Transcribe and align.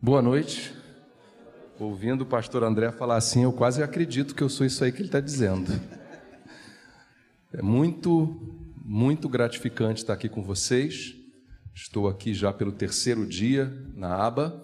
Boa 0.00 0.20
noite. 0.20 0.74
Ouvindo 1.80 2.20
o 2.20 2.26
pastor 2.26 2.62
André 2.62 2.92
falar 2.92 3.16
assim, 3.16 3.44
eu 3.44 3.52
quase 3.52 3.82
acredito 3.82 4.34
que 4.34 4.42
eu 4.42 4.48
sou 4.48 4.66
isso 4.66 4.84
aí 4.84 4.92
que 4.92 4.98
ele 4.98 5.08
está 5.08 5.20
dizendo. 5.20 5.72
É 7.50 7.62
muito, 7.62 8.62
muito 8.84 9.26
gratificante 9.26 10.02
estar 10.02 10.12
aqui 10.12 10.28
com 10.28 10.42
vocês. 10.42 11.14
Estou 11.74 12.08
aqui 12.08 12.34
já 12.34 12.52
pelo 12.52 12.72
terceiro 12.72 13.26
dia 13.26 13.72
na 13.94 14.14
aba 14.14 14.62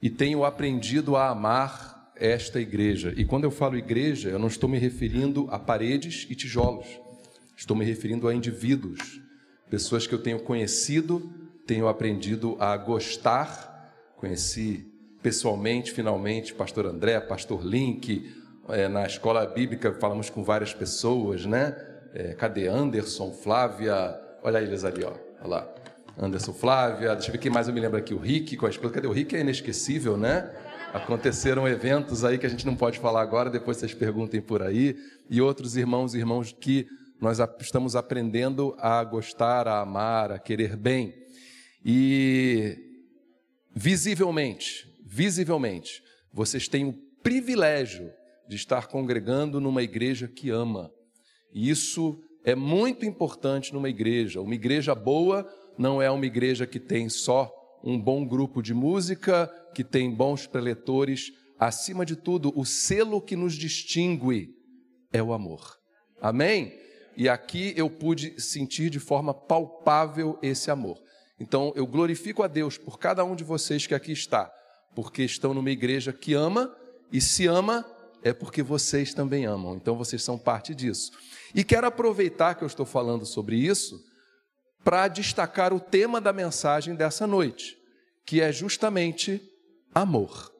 e 0.00 0.08
tenho 0.08 0.44
aprendido 0.44 1.16
a 1.16 1.30
amar 1.30 2.12
esta 2.14 2.60
igreja. 2.60 3.12
E 3.16 3.24
quando 3.24 3.44
eu 3.44 3.50
falo 3.50 3.76
igreja, 3.76 4.28
eu 4.28 4.38
não 4.38 4.48
estou 4.48 4.70
me 4.70 4.78
referindo 4.78 5.48
a 5.50 5.58
paredes 5.58 6.28
e 6.30 6.36
tijolos. 6.36 6.86
Estou 7.56 7.76
me 7.76 7.84
referindo 7.84 8.28
a 8.28 8.34
indivíduos, 8.34 9.20
pessoas 9.68 10.06
que 10.06 10.14
eu 10.14 10.22
tenho 10.22 10.38
conhecido, 10.38 11.28
tenho 11.66 11.88
aprendido 11.88 12.56
a 12.60 12.76
gostar 12.76 13.69
Conheci 14.20 14.86
pessoalmente, 15.22 15.92
finalmente, 15.92 16.52
pastor 16.52 16.84
André, 16.84 17.18
pastor 17.20 17.64
Link, 17.64 18.30
é, 18.68 18.86
na 18.86 19.06
escola 19.06 19.46
bíblica 19.46 19.94
falamos 19.94 20.28
com 20.28 20.44
várias 20.44 20.74
pessoas, 20.74 21.46
né? 21.46 21.74
É, 22.12 22.34
cadê 22.34 22.68
Anderson, 22.68 23.32
Flávia? 23.32 24.20
Olha 24.42 24.60
eles 24.60 24.84
ali, 24.84 25.02
ó. 25.04 25.12
Olha 25.40 25.48
lá. 25.48 25.74
Anderson, 26.18 26.52
Flávia, 26.52 27.14
deixa 27.14 27.30
eu 27.30 27.32
ver 27.32 27.38
quem 27.38 27.50
mais 27.50 27.66
eu 27.66 27.72
me 27.72 27.80
lembro 27.80 27.96
aqui, 27.96 28.12
o 28.12 28.18
Rick 28.18 28.58
com 28.58 28.66
a 28.66 28.68
esposa. 28.68 28.92
Cadê 28.92 29.06
o 29.06 29.10
Rick? 29.10 29.34
É 29.34 29.40
inesquecível, 29.40 30.18
né? 30.18 30.50
Aconteceram 30.92 31.66
eventos 31.66 32.22
aí 32.22 32.36
que 32.36 32.44
a 32.44 32.50
gente 32.50 32.66
não 32.66 32.76
pode 32.76 32.98
falar 32.98 33.22
agora, 33.22 33.48
depois 33.48 33.78
vocês 33.78 33.94
perguntem 33.94 34.42
por 34.42 34.60
aí. 34.60 34.98
E 35.30 35.40
outros 35.40 35.78
irmãos 35.78 36.14
e 36.14 36.18
irmãos 36.18 36.54
que 36.60 36.86
nós 37.18 37.38
estamos 37.58 37.96
aprendendo 37.96 38.76
a 38.78 39.02
gostar, 39.02 39.66
a 39.66 39.80
amar, 39.80 40.30
a 40.30 40.38
querer 40.38 40.76
bem. 40.76 41.14
E 41.82 42.89
visivelmente, 43.74 44.86
visivelmente, 45.04 46.02
vocês 46.32 46.68
têm 46.68 46.84
o 46.84 46.92
privilégio 47.22 48.12
de 48.48 48.56
estar 48.56 48.86
congregando 48.86 49.60
numa 49.60 49.82
igreja 49.82 50.28
que 50.28 50.50
ama. 50.50 50.90
E 51.52 51.70
isso 51.70 52.20
é 52.44 52.54
muito 52.54 53.04
importante 53.04 53.72
numa 53.72 53.88
igreja. 53.88 54.40
Uma 54.40 54.54
igreja 54.54 54.94
boa 54.94 55.48
não 55.78 56.00
é 56.00 56.10
uma 56.10 56.26
igreja 56.26 56.66
que 56.66 56.80
tem 56.80 57.08
só 57.08 57.52
um 57.82 57.98
bom 57.98 58.26
grupo 58.26 58.62
de 58.62 58.74
música, 58.74 59.50
que 59.74 59.84
tem 59.84 60.10
bons 60.10 60.46
preletores. 60.46 61.32
Acima 61.58 62.04
de 62.04 62.16
tudo, 62.16 62.52
o 62.56 62.64
selo 62.64 63.20
que 63.20 63.36
nos 63.36 63.54
distingue 63.54 64.54
é 65.12 65.22
o 65.22 65.32
amor. 65.32 65.78
Amém? 66.20 66.78
E 67.16 67.28
aqui 67.28 67.74
eu 67.76 67.90
pude 67.90 68.40
sentir 68.40 68.90
de 68.90 68.98
forma 68.98 69.34
palpável 69.34 70.38
esse 70.42 70.70
amor. 70.70 70.98
Então 71.40 71.72
eu 71.74 71.86
glorifico 71.86 72.42
a 72.42 72.46
Deus 72.46 72.76
por 72.76 72.98
cada 72.98 73.24
um 73.24 73.34
de 73.34 73.42
vocês 73.42 73.86
que 73.86 73.94
aqui 73.94 74.12
está, 74.12 74.52
porque 74.94 75.24
estão 75.24 75.54
numa 75.54 75.70
igreja 75.70 76.12
que 76.12 76.34
ama, 76.34 76.76
e 77.10 77.20
se 77.20 77.46
ama 77.46 77.84
é 78.22 78.32
porque 78.32 78.62
vocês 78.62 79.14
também 79.14 79.46
amam. 79.46 79.74
Então 79.74 79.96
vocês 79.96 80.22
são 80.22 80.38
parte 80.38 80.74
disso. 80.74 81.10
E 81.54 81.64
quero 81.64 81.86
aproveitar 81.86 82.54
que 82.54 82.62
eu 82.62 82.66
estou 82.66 82.84
falando 82.84 83.24
sobre 83.24 83.56
isso 83.56 83.98
para 84.84 85.08
destacar 85.08 85.72
o 85.72 85.80
tema 85.80 86.20
da 86.20 86.32
mensagem 86.32 86.94
dessa 86.94 87.26
noite, 87.26 87.76
que 88.26 88.40
é 88.40 88.52
justamente 88.52 89.42
amor. 89.94 90.52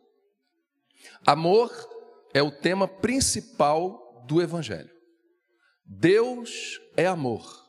Amor 1.26 1.70
é 2.32 2.42
o 2.42 2.50
tema 2.50 2.88
principal 2.88 4.24
do 4.26 4.40
Evangelho. 4.40 4.90
Deus 5.84 6.80
é 6.96 7.06
amor. 7.06 7.68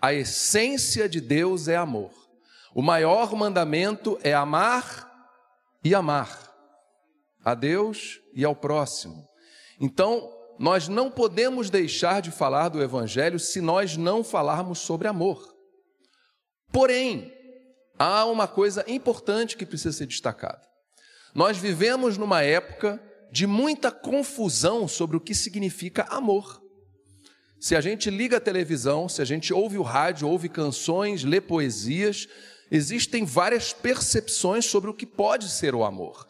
A 0.00 0.14
essência 0.14 1.08
de 1.08 1.20
Deus 1.20 1.68
é 1.68 1.76
amor. 1.76 2.19
O 2.74 2.82
maior 2.82 3.34
mandamento 3.34 4.18
é 4.22 4.32
amar 4.32 5.10
e 5.84 5.94
amar 5.94 6.50
a 7.44 7.54
Deus 7.54 8.20
e 8.34 8.44
ao 8.44 8.54
próximo. 8.54 9.28
Então, 9.80 10.30
nós 10.58 10.88
não 10.88 11.10
podemos 11.10 11.70
deixar 11.70 12.20
de 12.20 12.30
falar 12.30 12.68
do 12.68 12.82
Evangelho 12.82 13.38
se 13.38 13.60
nós 13.60 13.96
não 13.96 14.22
falarmos 14.22 14.78
sobre 14.80 15.08
amor. 15.08 15.56
Porém, 16.70 17.32
há 17.98 18.24
uma 18.26 18.46
coisa 18.46 18.84
importante 18.86 19.56
que 19.56 19.66
precisa 19.66 19.96
ser 19.96 20.06
destacada. 20.06 20.60
Nós 21.34 21.56
vivemos 21.56 22.18
numa 22.18 22.42
época 22.42 23.02
de 23.32 23.46
muita 23.46 23.90
confusão 23.90 24.86
sobre 24.86 25.16
o 25.16 25.20
que 25.20 25.34
significa 25.34 26.04
amor. 26.10 26.60
Se 27.58 27.76
a 27.76 27.80
gente 27.80 28.10
liga 28.10 28.38
a 28.38 28.40
televisão, 28.40 29.08
se 29.08 29.20
a 29.20 29.24
gente 29.24 29.52
ouve 29.52 29.78
o 29.78 29.82
rádio, 29.82 30.28
ouve 30.28 30.48
canções, 30.48 31.24
lê 31.24 31.40
poesias, 31.40 32.26
existem 32.70 33.24
várias 33.24 33.72
percepções 33.72 34.64
sobre 34.64 34.90
o 34.90 34.94
que 34.94 35.06
pode 35.06 35.48
ser 35.48 35.74
o 35.74 35.84
amor. 35.84 36.26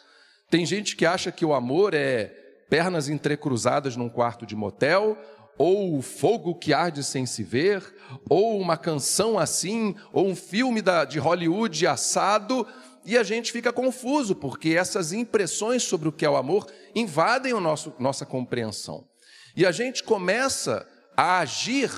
Tem 0.48 0.64
gente 0.66 0.96
que 0.96 1.06
acha 1.06 1.30
que 1.30 1.44
o 1.44 1.54
amor 1.54 1.94
é 1.94 2.36
pernas 2.68 3.08
entrecruzadas 3.08 3.96
num 3.96 4.08
quarto 4.08 4.46
de 4.46 4.56
motel, 4.56 5.18
ou 5.58 6.00
fogo 6.00 6.54
que 6.54 6.72
arde 6.72 7.04
sem 7.04 7.26
se 7.26 7.42
ver, 7.42 7.82
ou 8.28 8.58
uma 8.58 8.76
canção 8.76 9.38
assim, 9.38 9.94
ou 10.12 10.26
um 10.26 10.34
filme 10.34 10.80
da, 10.80 11.04
de 11.04 11.18
Hollywood 11.18 11.86
assado, 11.86 12.66
e 13.04 13.18
a 13.18 13.22
gente 13.22 13.52
fica 13.52 13.72
confuso, 13.72 14.34
porque 14.34 14.70
essas 14.70 15.12
impressões 15.12 15.82
sobre 15.82 16.08
o 16.08 16.12
que 16.12 16.24
é 16.24 16.30
o 16.30 16.36
amor 16.36 16.66
invadem 16.94 17.52
a 17.52 17.60
nossa 17.60 18.24
compreensão. 18.24 19.04
E 19.56 19.66
a 19.66 19.72
gente 19.72 20.02
começa 20.02 20.86
a 21.16 21.40
agir 21.40 21.90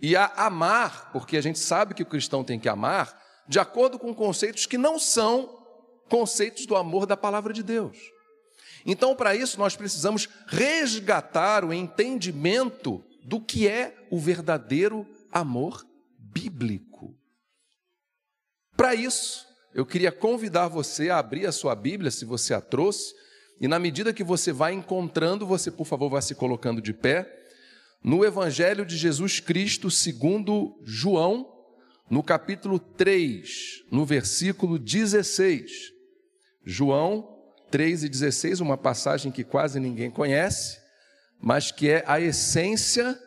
e 0.00 0.16
a 0.16 0.26
amar, 0.36 1.10
porque 1.12 1.36
a 1.36 1.40
gente 1.40 1.58
sabe 1.58 1.94
que 1.94 2.02
o 2.02 2.06
cristão 2.06 2.42
tem 2.42 2.58
que 2.58 2.68
amar, 2.68 3.25
de 3.48 3.58
acordo 3.58 3.98
com 3.98 4.14
conceitos 4.14 4.66
que 4.66 4.78
não 4.78 4.98
são 4.98 5.64
conceitos 6.08 6.66
do 6.66 6.76
amor 6.76 7.06
da 7.06 7.16
palavra 7.16 7.52
de 7.52 7.62
Deus. 7.62 7.98
Então, 8.84 9.16
para 9.16 9.34
isso, 9.34 9.58
nós 9.58 9.74
precisamos 9.74 10.28
resgatar 10.46 11.64
o 11.64 11.72
entendimento 11.72 13.04
do 13.24 13.40
que 13.40 13.66
é 13.66 14.06
o 14.10 14.18
verdadeiro 14.18 15.06
amor 15.32 15.84
bíblico. 16.18 17.16
Para 18.76 18.94
isso, 18.94 19.44
eu 19.74 19.84
queria 19.84 20.12
convidar 20.12 20.68
você 20.68 21.10
a 21.10 21.18
abrir 21.18 21.46
a 21.46 21.52
sua 21.52 21.74
Bíblia, 21.74 22.10
se 22.10 22.24
você 22.24 22.54
a 22.54 22.60
trouxe, 22.60 23.12
e 23.60 23.66
na 23.66 23.78
medida 23.78 24.12
que 24.12 24.22
você 24.22 24.52
vai 24.52 24.72
encontrando, 24.72 25.46
você, 25.46 25.70
por 25.70 25.86
favor, 25.86 26.10
vá 26.10 26.20
se 26.20 26.34
colocando 26.34 26.80
de 26.80 26.92
pé, 26.92 27.26
no 28.04 28.24
Evangelho 28.24 28.86
de 28.86 28.96
Jesus 28.96 29.40
Cristo, 29.40 29.90
segundo 29.90 30.78
João, 30.84 31.55
no 32.08 32.22
capítulo 32.22 32.78
3, 32.78 33.84
no 33.90 34.04
versículo 34.04 34.78
16. 34.78 35.92
João 36.64 37.36
3 37.70 38.04
e 38.04 38.08
16, 38.08 38.60
uma 38.60 38.76
passagem 38.76 39.30
que 39.30 39.44
quase 39.44 39.78
ninguém 39.80 40.10
conhece, 40.10 40.78
mas 41.40 41.70
que 41.70 41.88
é 41.88 42.04
a 42.06 42.20
essência 42.20 43.18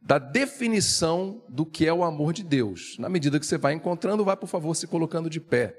da 0.00 0.18
definição 0.18 1.44
do 1.48 1.66
que 1.66 1.86
é 1.86 1.92
o 1.92 2.04
amor 2.04 2.32
de 2.32 2.42
Deus. 2.42 2.96
Na 2.98 3.08
medida 3.08 3.38
que 3.38 3.46
você 3.46 3.58
vai 3.58 3.74
encontrando, 3.74 4.24
vai, 4.24 4.36
por 4.36 4.46
favor, 4.46 4.74
se 4.74 4.86
colocando 4.86 5.28
de 5.28 5.40
pé. 5.40 5.74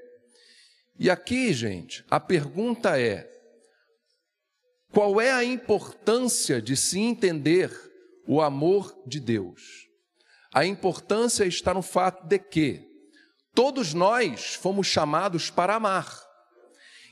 E 0.98 1.10
aqui, 1.10 1.52
gente, 1.52 2.04
a 2.10 2.20
pergunta 2.20 3.00
é: 3.00 3.28
qual 4.92 5.20
é 5.20 5.32
a 5.32 5.44
importância 5.44 6.60
de 6.60 6.76
se 6.76 7.00
entender 7.00 7.70
o 8.26 8.40
amor 8.40 8.94
de 9.06 9.18
Deus? 9.18 9.91
A 10.52 10.66
importância 10.66 11.44
está 11.44 11.72
no 11.72 11.80
fato 11.80 12.26
de 12.26 12.38
que 12.38 12.86
todos 13.54 13.94
nós 13.94 14.54
fomos 14.54 14.86
chamados 14.86 15.50
para 15.50 15.76
amar. 15.76 16.20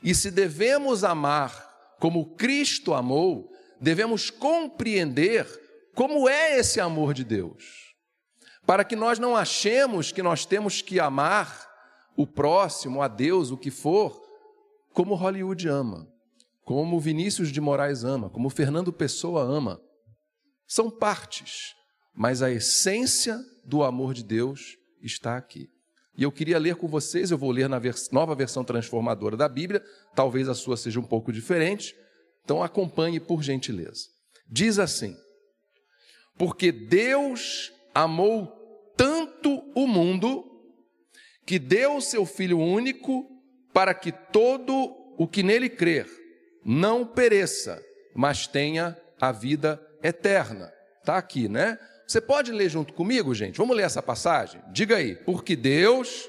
E 0.03 0.15
se 0.15 0.31
devemos 0.31 1.05
amar 1.05 1.69
como 1.99 2.35
Cristo 2.35 2.93
amou, 2.93 3.51
devemos 3.81 4.31
compreender 4.31 5.47
como 5.95 6.29
é 6.29 6.59
esse 6.59 6.81
amor 6.81 7.15
de 7.15 7.25
Deus. 7.25 7.95
Para 8.67 8.85
que 8.85 8.95
nós 8.95 9.19
não 9.19 9.35
achemos 9.35 10.13
que 10.13 10.23
nós 10.23 10.45
temos 10.45 10.83
que 10.83 11.01
amar 11.01 11.69
o 12.17 12.27
próximo, 12.27 13.01
a 13.01 13.09
Deus, 13.09 13.51
o 13.51 13.57
que 13.57 13.71
for, 13.71 14.21
como 14.93 15.15
Hollywood 15.15 15.67
ama, 15.67 16.07
como 16.65 17.01
Vinícius 17.01 17.51
de 17.51 17.61
Moraes 17.61 18.05
ama, 18.05 18.29
como 18.29 18.51
Fernando 18.51 18.93
Pessoa 18.93 19.43
ama. 19.43 19.81
São 20.67 20.91
partes 20.91 21.75
mas 22.15 22.43
a 22.43 22.51
essência 22.51 23.39
do 23.65 23.83
amor 23.83 24.15
de 24.15 24.25
Deus 24.25 24.77
está 25.03 25.37
aqui. 25.37 25.71
E 26.17 26.23
eu 26.23 26.31
queria 26.31 26.59
ler 26.59 26.77
com 26.77 26.87
vocês, 26.87 27.31
eu 27.31 27.39
vou 27.39 27.51
ler 27.51 27.69
na 27.69 27.81
nova 28.13 28.35
versão 28.35 28.63
transformadora 28.63 29.37
da 29.37 29.49
Bíblia, 29.49 29.83
talvez 30.15 30.49
a 30.49 30.55
sua 30.55 30.77
seja 30.77 31.01
um 31.01 31.05
pouco 31.05 31.33
diferente, 31.33 31.97
então 32.45 32.63
acompanhe 32.63 33.21
por 33.21 33.43
gentileza. 33.43 34.09
Diz 34.47 34.79
assim: 34.79 35.17
Porque 36.37 36.73
Deus 36.73 37.73
amou 37.95 38.47
tanto 38.97 39.63
o 39.75 39.87
mundo, 39.87 40.45
que 41.47 41.59
deu 41.59 41.97
o 41.97 42.03
seu 42.03 42.27
Filho 42.27 42.59
único, 42.59 43.27
para 43.73 43.95
que 43.95 44.13
todo 44.13 44.75
o 45.17 45.27
que 45.27 45.43
nele 45.43 45.71
crer 45.71 46.07
não 46.65 47.07
pereça, 47.07 47.83
mas 48.15 48.47
tenha 48.47 48.97
a 49.21 49.33
vida 49.33 49.81
eterna. 50.03 50.73
Está 50.99 51.17
aqui, 51.17 51.49
né? 51.49 51.79
Você 52.11 52.21
pode 52.21 52.51
ler 52.51 52.69
junto 52.69 52.93
comigo, 52.93 53.33
gente? 53.33 53.57
Vamos 53.57 53.77
ler 53.77 53.85
essa 53.85 54.03
passagem? 54.03 54.61
Diga 54.73 54.97
aí. 54.97 55.15
Porque 55.15 55.55
Deus 55.55 56.29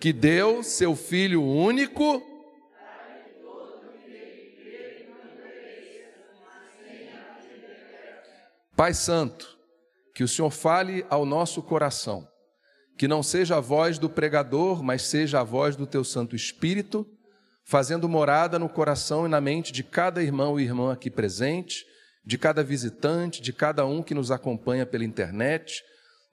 que 0.00 0.14
deu 0.14 0.62
seu 0.62 0.96
Filho 0.96 1.44
único. 1.44 2.22
Pai 8.74 8.94
Santo, 8.94 9.58
que 10.14 10.24
o 10.24 10.28
Senhor 10.28 10.50
fale 10.50 11.04
ao 11.10 11.26
nosso 11.26 11.62
coração, 11.62 12.26
que 12.96 13.06
não 13.06 13.22
seja 13.22 13.58
a 13.58 13.60
voz 13.60 13.98
do 13.98 14.08
pregador, 14.08 14.82
mas 14.82 15.02
seja 15.02 15.40
a 15.40 15.44
voz 15.44 15.76
do 15.76 15.86
teu 15.86 16.02
Santo 16.02 16.34
Espírito, 16.34 17.06
fazendo 17.62 18.08
morada 18.08 18.58
no 18.58 18.70
coração 18.70 19.26
e 19.26 19.28
na 19.28 19.38
mente 19.38 19.70
de 19.70 19.84
cada 19.84 20.22
irmão 20.22 20.58
e 20.58 20.62
irmã 20.62 20.94
aqui 20.94 21.10
presente, 21.10 21.84
de 22.24 22.38
cada 22.38 22.62
visitante, 22.62 23.40
de 23.40 23.52
cada 23.52 23.86
um 23.86 24.02
que 24.02 24.14
nos 24.14 24.30
acompanha 24.30 24.86
pela 24.86 25.04
internet, 25.04 25.82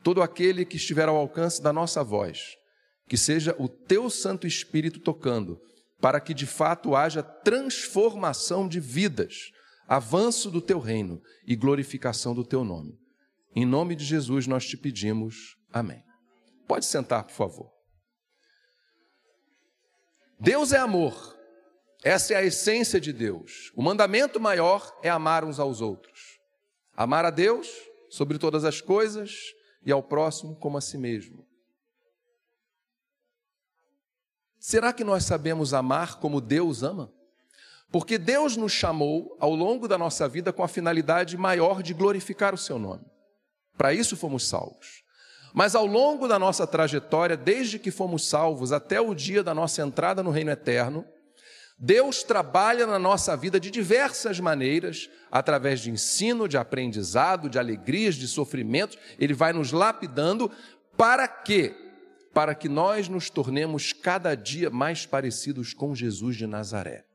todo 0.04 0.22
aquele 0.22 0.66
que 0.66 0.78
estiver 0.78 1.08
ao 1.08 1.16
alcance 1.16 1.62
da 1.62 1.74
nossa 1.74 2.04
voz, 2.04 2.56
que 3.08 3.18
seja 3.18 3.56
o 3.58 3.68
teu 3.68 4.10
Santo 4.10 4.46
Espírito 4.46 5.00
tocando, 5.00 5.60
para 6.00 6.20
que 6.20 6.34
de 6.34 6.46
fato 6.46 6.96
haja 6.96 7.24
transformação 7.24 8.68
de 8.68 8.80
vidas, 8.80 9.52
avanço 9.88 10.52
do 10.52 10.62
teu 10.62 10.80
reino 10.80 11.22
e 11.46 11.56
glorificação 11.56 12.36
do 12.36 12.44
teu 12.44 12.64
nome. 12.64 12.94
Em 13.56 13.66
nome 13.66 13.96
de 13.96 14.06
Jesus 14.06 14.46
nós 14.46 14.66
te 14.66 14.78
pedimos. 14.78 15.58
Amém. 15.72 16.04
Pode 16.68 16.86
sentar, 16.86 17.24
por 17.24 17.34
favor. 17.34 17.72
Deus 20.40 20.72
é 20.72 20.78
amor. 20.78 21.37
Essa 22.04 22.34
é 22.34 22.38
a 22.38 22.44
essência 22.44 23.02
de 23.02 23.12
Deus. 23.12 23.72
O 23.76 23.82
mandamento 23.82 24.40
maior 24.40 24.98
é 25.02 25.10
amar 25.10 25.44
uns 25.44 25.60
aos 25.60 25.82
outros. 25.82 26.40
Amar 26.96 27.26
a 27.26 27.30
Deus 27.30 27.68
sobre 28.10 28.38
todas 28.38 28.64
as 28.64 28.82
coisas 28.82 29.54
e 29.86 29.92
ao 29.92 30.04
próximo 30.04 30.56
como 30.56 30.78
a 30.78 30.82
si 30.82 30.98
mesmo. 30.98 31.46
Será 34.60 34.92
que 34.92 35.04
nós 35.04 35.24
sabemos 35.24 35.74
amar 35.74 36.20
como 36.20 36.42
Deus 36.42 36.84
ama? 36.84 37.12
Porque 37.92 38.18
Deus 38.18 38.58
nos 38.58 38.74
chamou 38.74 39.36
ao 39.40 39.56
longo 39.56 39.88
da 39.88 39.98
nossa 39.98 40.28
vida 40.28 40.52
com 40.52 40.62
a 40.62 40.68
finalidade 40.68 41.38
maior 41.38 41.82
de 41.82 41.94
glorificar 41.94 42.54
o 42.54 42.58
seu 42.58 42.78
nome. 42.78 43.06
Para 43.78 43.94
isso 43.94 44.18
fomos 44.18 44.48
salvos. 44.48 45.04
Mas 45.54 45.74
ao 45.74 45.86
longo 45.86 46.28
da 46.28 46.38
nossa 46.38 46.68
trajetória, 46.68 47.38
desde 47.38 47.80
que 47.80 47.92
fomos 47.92 48.28
salvos 48.28 48.72
até 48.72 49.00
o 49.00 49.16
dia 49.16 49.42
da 49.42 49.54
nossa 49.54 49.82
entrada 49.82 50.22
no 50.22 50.32
reino 50.32 50.52
eterno, 50.52 51.06
Deus 51.80 52.24
trabalha 52.24 52.88
na 52.88 52.98
nossa 52.98 53.38
vida 53.38 53.60
de 53.60 53.70
diversas 53.70 54.40
maneiras, 54.40 55.10
através 55.32 55.80
de 55.80 55.92
ensino, 55.92 56.48
de 56.48 56.58
aprendizado, 56.58 57.50
de 57.50 57.60
alegrias, 57.60 58.16
de 58.16 58.28
sofrimentos, 58.28 58.98
Ele 59.20 59.34
vai 59.34 59.54
nos 59.54 59.72
lapidando 59.72 60.52
para 60.98 61.28
quê? 61.28 61.76
Para 62.34 62.56
que 62.56 62.68
nós 62.68 63.08
nos 63.08 63.30
tornemos 63.30 63.94
cada 63.94 64.34
dia 64.34 64.72
mais 64.72 65.06
parecidos 65.06 65.74
com 65.74 65.94
Jesus 65.94 66.36
de 66.36 66.48
Nazaré. 66.48 67.06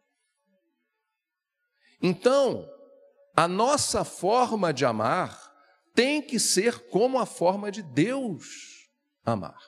Então, 2.01 2.69
a 3.35 3.49
nossa 3.49 4.05
forma 4.05 4.73
de 4.73 4.85
amar 4.85 5.53
tem 5.93 6.23
que 6.23 6.39
ser 6.39 6.89
como 6.89 7.19
a 7.19 7.27
forma 7.27 7.71
de 7.71 7.83
Deus 7.83 8.89
amar. 9.25 9.59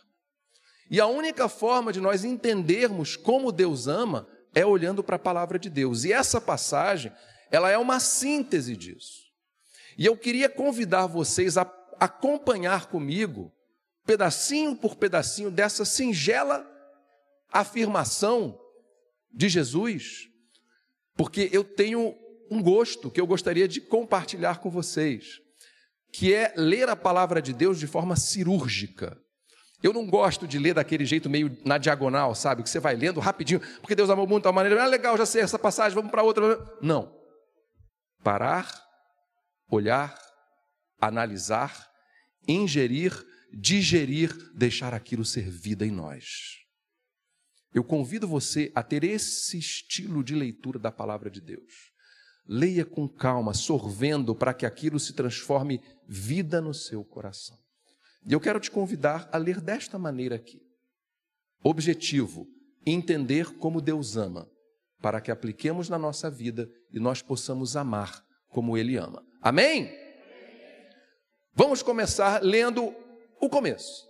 E 0.88 1.00
a 1.00 1.06
única 1.06 1.49
forma 1.49 1.93
de 1.93 2.00
nós 2.00 2.25
entendermos 2.25 3.17
como 3.17 3.50
Deus 3.50 3.88
ama 3.88 4.29
é 4.55 4.65
olhando 4.65 5.03
para 5.03 5.17
a 5.17 5.19
palavra 5.19 5.59
de 5.59 5.69
Deus. 5.69 6.05
E 6.05 6.12
essa 6.12 6.41
passagem, 6.41 7.12
ela 7.51 7.71
é 7.71 7.77
uma 7.79 8.01
síntese 8.01 8.77
disso. 8.77 9.25
E 9.99 10.06
eu 10.06 10.17
queria 10.17 10.49
convidar 10.49 11.06
vocês 11.06 11.56
a 11.56 11.62
acompanhar 11.99 12.87
comigo, 12.87 13.53
pedacinho 14.05 14.77
por 14.77 14.97
pedacinho, 14.97 15.51
dessa 15.51 15.85
singela 15.85 16.69
afirmação 17.53 18.59
de 19.33 19.49
Jesus, 19.49 20.29
porque 21.17 21.49
eu 21.53 21.62
tenho 21.62 22.17
um 22.50 22.62
gosto 22.62 23.11
que 23.11 23.21
eu 23.21 23.27
gostaria 23.27 23.67
de 23.67 23.81
compartilhar 23.81 24.59
com 24.59 24.71
vocês, 24.71 25.41
que 26.12 26.35
é 26.35 26.53
ler 26.57 26.89
a 26.89 26.97
palavra 26.97 27.41
de 27.41 27.53
Deus 27.53 27.79
de 27.79 27.87
forma 27.87 28.17
cirúrgica. 28.17 29.21
Eu 29.85 29.93
não 29.93 30.07
gosto 30.07 30.49
de 30.49 30.59
ler 30.59 30.73
daquele 30.73 31.05
jeito 31.05 31.29
meio 31.29 31.59
na 31.63 31.77
diagonal, 31.77 32.35
sabe? 32.35 32.63
Que 32.63 32.71
você 32.71 32.81
vai 32.81 32.97
lendo 32.97 33.21
rapidinho, 33.21 33.61
porque 33.83 33.95
Deus 33.95 34.09
amou 34.09 34.27
muito 34.27 34.41
de 34.41 34.45
tal 34.45 34.53
maneira. 34.55 34.83
Ah, 34.83 34.87
legal, 34.87 35.15
já 35.19 35.27
sei 35.27 35.43
essa 35.43 35.59
passagem, 35.59 35.95
vamos 35.95 36.11
para 36.11 36.23
outra. 36.23 36.59
Não. 36.81 37.15
Parar, 38.23 38.83
olhar, 39.69 40.19
analisar, 40.99 41.87
ingerir, 42.49 43.13
digerir, 43.53 44.35
deixar 44.55 44.95
aquilo 44.95 45.23
ser 45.23 45.51
vida 45.51 45.85
em 45.85 45.91
nós. 45.91 46.63
Eu 47.75 47.85
convido 47.85 48.27
você 48.27 48.73
a 48.75 48.83
ter 48.83 49.05
esse 49.05 49.59
estilo 49.59 50.25
de 50.25 50.35
leitura 50.35 50.79
da 50.79 50.91
palavra 50.91 51.31
de 51.31 51.43
Deus. 51.43 51.93
Leia 52.49 52.87
com 52.87 53.07
calma, 53.07 53.53
sorvendo 53.53 54.35
para 54.35 54.55
que 54.55 54.65
aquilo 54.65 54.99
se 54.99 55.13
transforme 55.13 55.83
vida 56.09 56.63
no 56.63 56.73
seu 56.73 57.05
coração. 57.05 57.63
E 58.26 58.32
eu 58.32 58.41
quero 58.41 58.59
te 58.59 58.71
convidar 58.71 59.29
a 59.32 59.37
ler 59.37 59.61
desta 59.61 59.99
maneira 59.99 60.37
aqui. 60.37 60.61
Objetivo: 61.62 62.47
entender 62.87 63.56
como 63.59 63.81
Deus 63.81 64.17
ama, 64.17 64.50
para 65.00 65.21
que 65.21 65.31
apliquemos 65.31 65.88
na 65.88 65.99
nossa 65.99 66.31
vida 66.31 66.71
e 66.91 66.99
nós 66.99 67.21
possamos 67.21 67.76
amar 67.76 68.25
como 68.49 68.79
Ele 68.79 68.97
ama. 68.97 69.25
Amém? 69.43 69.93
Vamos 71.55 71.82
começar 71.82 72.43
lendo 72.43 72.94
o 73.41 73.49
começo. 73.49 74.09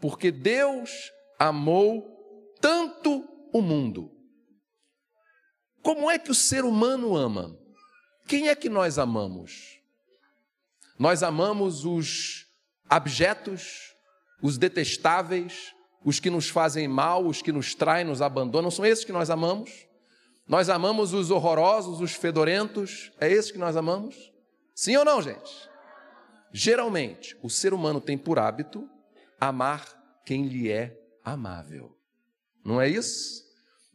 Porque 0.00 0.30
Deus 0.30 1.10
amou 1.38 2.54
tanto 2.60 3.26
o 3.52 3.60
mundo. 3.60 4.12
Como 5.82 6.10
é 6.10 6.18
que 6.18 6.30
o 6.30 6.34
ser 6.34 6.64
humano 6.64 7.16
ama? 7.16 7.58
Quem 8.26 8.48
é 8.48 8.54
que 8.54 8.68
nós 8.68 8.98
amamos? 8.98 9.80
Nós 10.98 11.22
amamos 11.22 11.84
os 11.84 12.47
abjetos, 12.88 13.94
os 14.42 14.56
detestáveis, 14.58 15.74
os 16.04 16.20
que 16.20 16.30
nos 16.30 16.48
fazem 16.48 16.86
mal, 16.86 17.26
os 17.26 17.42
que 17.42 17.52
nos 17.52 17.74
traem, 17.74 18.04
nos 18.04 18.22
abandonam, 18.22 18.70
são 18.70 18.86
esses 18.86 19.04
que 19.04 19.12
nós 19.12 19.30
amamos? 19.30 19.86
Nós 20.46 20.68
amamos 20.70 21.12
os 21.12 21.30
horrorosos, 21.30 22.00
os 22.00 22.12
fedorentos, 22.12 23.12
é 23.20 23.30
esses 23.30 23.50
que 23.50 23.58
nós 23.58 23.76
amamos? 23.76 24.32
Sim 24.74 24.96
ou 24.96 25.04
não, 25.04 25.20
gente? 25.20 25.68
Geralmente, 26.52 27.36
o 27.42 27.50
ser 27.50 27.74
humano 27.74 28.00
tem 28.00 28.16
por 28.16 28.38
hábito 28.38 28.88
amar 29.40 29.86
quem 30.24 30.46
lhe 30.46 30.70
é 30.70 30.98
amável. 31.24 31.94
Não 32.64 32.80
é 32.80 32.88
isso? 32.88 33.44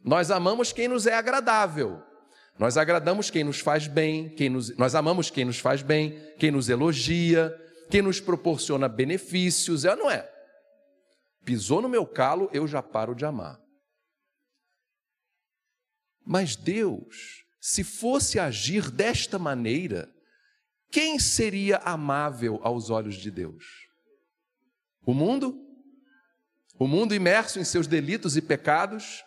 Nós 0.04 0.30
amamos 0.30 0.72
quem 0.72 0.86
nos 0.86 1.06
é 1.06 1.14
agradável. 1.14 2.02
Nós 2.58 2.76
agradamos 2.76 3.30
quem 3.30 3.42
nos 3.42 3.58
faz 3.58 3.88
bem, 3.88 4.28
quem 4.28 4.48
nos, 4.48 4.76
nós 4.76 4.94
amamos 4.94 5.30
quem 5.30 5.44
nos 5.44 5.58
faz 5.58 5.82
bem, 5.82 6.16
quem 6.38 6.52
nos 6.52 6.68
elogia, 6.68 7.52
que 7.90 8.02
nos 8.02 8.20
proporciona 8.20 8.88
benefícios, 8.88 9.84
é 9.84 9.90
ou 9.90 9.96
não 9.96 10.10
é? 10.10 10.30
Pisou 11.44 11.82
no 11.82 11.88
meu 11.88 12.06
calo, 12.06 12.48
eu 12.52 12.66
já 12.66 12.82
paro 12.82 13.14
de 13.14 13.24
amar. 13.24 13.60
Mas 16.24 16.56
Deus, 16.56 17.44
se 17.60 17.84
fosse 17.84 18.38
agir 18.38 18.90
desta 18.90 19.38
maneira, 19.38 20.12
quem 20.90 21.18
seria 21.18 21.78
amável 21.78 22.60
aos 22.62 22.88
olhos 22.88 23.16
de 23.16 23.30
Deus? 23.30 23.64
O 25.04 25.12
mundo? 25.12 25.60
O 26.78 26.86
mundo 26.86 27.14
imerso 27.14 27.60
em 27.60 27.64
seus 27.64 27.86
delitos 27.86 28.36
e 28.36 28.42
pecados, 28.42 29.22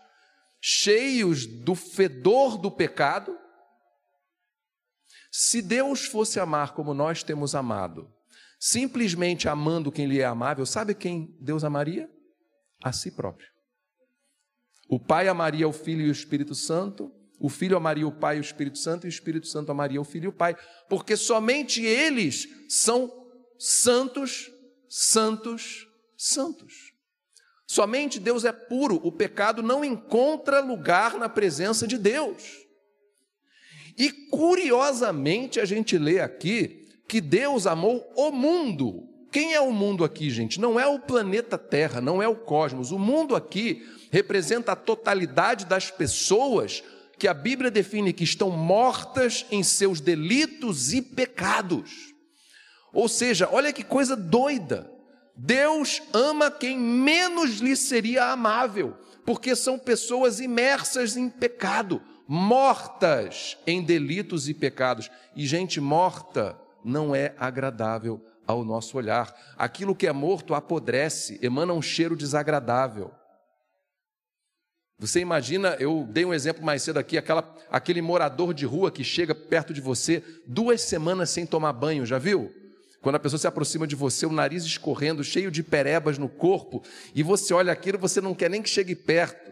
cheios 0.60 1.46
do 1.46 1.76
fedor 1.76 2.58
do 2.58 2.72
pecado? 2.72 3.38
Se 5.32 5.62
Deus 5.62 6.06
fosse 6.06 6.40
amar 6.40 6.74
como 6.74 6.94
nós 6.94 7.22
temos 7.22 7.54
amado, 7.54 8.12
simplesmente 8.60 9.48
amando 9.48 9.92
quem 9.92 10.08
lhe 10.08 10.20
é 10.20 10.26
amável, 10.26 10.66
sabe 10.66 10.96
quem 10.96 11.36
Deus 11.40 11.64
amaria? 11.64 12.10
A 12.84 12.92
si 12.92 13.12
próprio. 13.12 13.48
O 14.90 15.00
Pai 15.00 15.28
amaria 15.28 15.68
o 15.68 15.74
Filho 15.74 16.02
e 16.02 16.10
o 16.10 16.12
Espírito 16.12 16.56
Santo, 16.56 17.12
o 17.40 17.50
Filho 17.50 17.78
amaria 17.78 18.08
o 18.08 18.12
Pai 18.12 18.38
e 18.38 18.40
o 18.40 18.42
Espírito 18.42 18.78
Santo, 18.78 19.06
e 19.06 19.10
o 19.10 19.10
Espírito 19.10 19.48
Santo 19.48 19.72
amaria 19.72 20.02
o 20.02 20.06
Filho 20.06 20.26
e 20.26 20.30
o 20.30 20.34
Pai, 20.34 20.56
porque 20.90 21.16
somente 21.16 21.84
eles 21.84 22.48
são 22.70 23.12
santos, 23.60 24.50
santos, 24.90 25.88
santos. 26.18 26.94
Somente 27.68 28.20
Deus 28.20 28.46
é 28.46 28.52
puro, 28.52 28.96
o 29.04 29.12
pecado 29.12 29.62
não 29.62 29.84
encontra 29.84 30.62
lugar 30.62 31.18
na 31.18 31.28
presença 31.28 31.86
de 31.86 31.98
Deus. 31.98 32.44
E 33.98 34.12
curiosamente 34.30 35.60
a 35.60 35.66
gente 35.66 35.98
lê 35.98 36.20
aqui 36.20 36.87
que 37.08 37.22
Deus 37.22 37.66
amou 37.66 38.12
o 38.16 38.32
mundo. 38.32 39.08
Quem 39.32 39.54
é 39.54 39.62
o 39.62 39.72
mundo 39.72 40.04
aqui, 40.04 40.30
gente? 40.30 40.60
Não 40.60 40.80
é 40.80 40.88
o 40.88 41.00
planeta 41.00 41.58
Terra, 41.58 42.02
não 42.02 42.22
é 42.22 42.28
o 42.28 42.36
cosmos. 42.36 42.92
O 42.92 43.00
mundo 43.00 43.36
aqui 43.36 43.86
representa 44.12 44.72
a 44.72 44.76
totalidade 44.76 45.66
das 45.66 45.92
pessoas 45.92 46.84
que 47.18 47.28
a 47.28 47.34
Bíblia 47.34 47.72
define 47.72 48.14
que 48.14 48.24
estão 48.24 48.50
mortas 48.50 49.46
em 49.52 49.64
seus 49.64 50.00
delitos 50.00 50.94
e 50.94 51.02
pecados. 51.02 52.14
Ou 52.94 53.08
seja, 53.08 53.50
olha 53.52 53.74
que 53.74 53.84
coisa 53.84 54.16
doida. 54.16 54.90
Deus 55.36 56.02
ama 56.14 56.50
quem 56.50 56.78
menos 56.78 57.60
lhe 57.60 57.76
seria 57.76 58.32
amável, 58.32 58.96
porque 59.26 59.56
são 59.56 59.78
pessoas 59.78 60.40
imersas 60.40 61.16
em 61.16 61.30
pecado, 61.30 62.02
mortas 62.28 63.58
em 63.68 63.84
delitos 63.84 64.50
e 64.50 64.54
pecados. 64.54 65.12
E 65.36 65.46
gente 65.46 65.80
morta 65.80 66.58
não 66.88 67.16
é 67.16 67.36
agradável 67.38 68.26
ao 68.48 68.64
nosso 68.64 68.98
olhar. 68.98 69.36
Aquilo 69.58 69.96
que 69.96 70.08
é 70.08 70.14
morto 70.14 70.54
apodrece, 70.54 71.38
emana 71.42 71.74
um 71.74 71.82
cheiro 71.82 72.16
desagradável. 72.16 73.12
Você 75.00 75.20
imagina, 75.20 75.76
eu 75.80 76.08
dei 76.10 76.26
um 76.26 76.34
exemplo 76.34 76.64
mais 76.64 76.82
cedo 76.82 76.98
aqui, 76.98 77.18
aquela, 77.18 77.56
aquele 77.70 78.02
morador 78.02 78.52
de 78.52 78.66
rua 78.66 78.90
que 78.90 79.04
chega 79.04 79.36
perto 79.36 79.72
de 79.72 79.82
você 79.82 80.24
duas 80.48 80.82
semanas 80.82 81.30
sem 81.30 81.46
tomar 81.46 81.74
banho, 81.74 82.06
já 82.06 82.18
viu? 82.18 82.52
Quando 83.00 83.16
a 83.16 83.20
pessoa 83.20 83.38
se 83.38 83.46
aproxima 83.46 83.86
de 83.86 83.96
você, 83.96 84.26
o 84.26 84.32
nariz 84.32 84.64
escorrendo, 84.64 85.24
cheio 85.24 85.52
de 85.52 85.62
perebas 85.62 86.18
no 86.18 86.28
corpo, 86.28 86.84
e 87.14 87.22
você 87.22 87.54
olha 87.54 87.72
aquilo, 87.72 88.00
você 88.00 88.20
não 88.20 88.34
quer 88.34 88.50
nem 88.50 88.62
que 88.62 88.70
chegue 88.70 88.96
perto. 88.96 89.52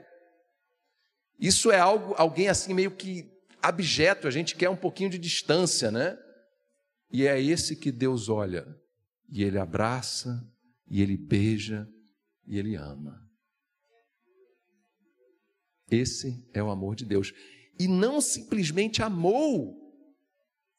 Isso 1.40 1.70
é 1.70 1.78
algo, 1.80 2.16
alguém 2.18 2.48
assim 2.48 2.74
meio 2.74 2.90
que 2.90 3.32
abjeto, 3.62 4.28
a 4.28 4.32
gente 4.32 4.56
quer 4.56 4.70
um 4.70 4.76
pouquinho 4.76 5.12
de 5.12 5.20
distância, 5.20 5.92
né? 5.92 6.18
E 7.12 7.28
é 7.28 7.42
esse 7.42 7.76
que 7.76 7.92
Deus 7.92 8.30
olha, 8.30 8.66
e 9.30 9.44
ele 9.44 9.58
abraça, 9.58 10.46
e 10.88 11.02
ele 11.02 11.18
beija, 11.18 11.88
e 12.46 12.58
ele 12.58 12.76
ama. 12.76 13.22
Esse 15.90 16.48
é 16.54 16.62
o 16.64 16.70
amor 16.70 16.96
de 16.96 17.06
Deus. 17.06 17.34
E 17.80 17.88
não 17.88 18.20
simplesmente 18.22 19.02
amou, 19.02 19.76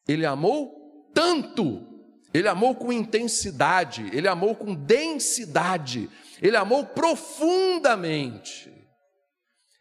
ele 0.06 0.24
amou 0.24 1.10
tanto, 1.14 1.86
ele 2.32 2.48
amou 2.48 2.74
com 2.74 2.92
intensidade, 2.92 4.10
ele 4.12 4.28
amou 4.28 4.54
com 4.54 4.74
densidade, 4.74 6.10
ele 6.40 6.56
amou 6.56 6.84
profundamente. 6.86 8.72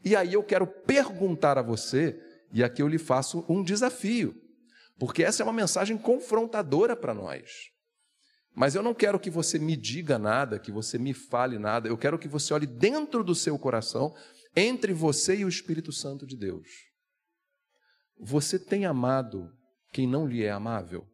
E 0.04 0.16
aí 0.16 0.34
eu 0.34 0.44
quero 0.44 0.68
perguntar 0.68 1.58
a 1.58 1.64
você, 1.64 2.20
e 2.54 2.64
aqui 2.64 2.82
eu 2.82 2.88
lhe 2.88 3.00
faço 3.00 3.44
um 3.50 3.64
desafio, 3.64 4.36
porque 4.98 5.24
essa 5.24 5.42
é 5.42 5.46
uma 5.46 5.54
mensagem 5.54 5.98
confrontadora 5.98 6.96
para 6.96 7.14
nós. 7.14 7.50
Mas 8.54 8.74
eu 8.74 8.82
não 8.82 8.94
quero 8.94 9.20
que 9.20 9.30
você 9.30 9.60
me 9.60 9.76
diga 9.76 10.18
nada, 10.18 10.58
que 10.58 10.72
você 10.72 10.98
me 10.98 11.14
fale 11.14 11.60
nada, 11.60 11.90
eu 11.90 11.98
quero 11.98 12.18
que 12.18 12.28
você 12.28 12.54
olhe 12.54 12.66
dentro 12.66 13.24
do 13.24 13.36
seu 13.36 13.60
coração 13.60 14.16
entre 14.56 14.94
você 14.94 15.36
e 15.36 15.46
o 15.46 15.50
Espírito 15.50 15.92
Santo 15.92 16.26
de 16.26 16.38
Deus. 16.38 16.68
Você 18.18 18.58
tem 18.58 18.86
amado 18.86 19.52
quem 19.92 20.08
não 20.08 20.26
lhe 20.26 20.44
é 20.44 20.52
amável? 20.52 21.06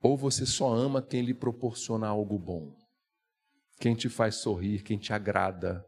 Ou 0.00 0.16
você 0.16 0.46
só 0.46 0.72
ama 0.72 1.02
quem 1.02 1.22
lhe 1.22 1.34
proporciona 1.34 2.06
algo 2.06 2.38
bom? 2.38 2.74
Quem 3.78 3.94
te 3.96 4.08
faz 4.08 4.36
sorrir, 4.36 4.82
quem 4.82 4.98
te 4.98 5.12
agrada? 5.12 5.84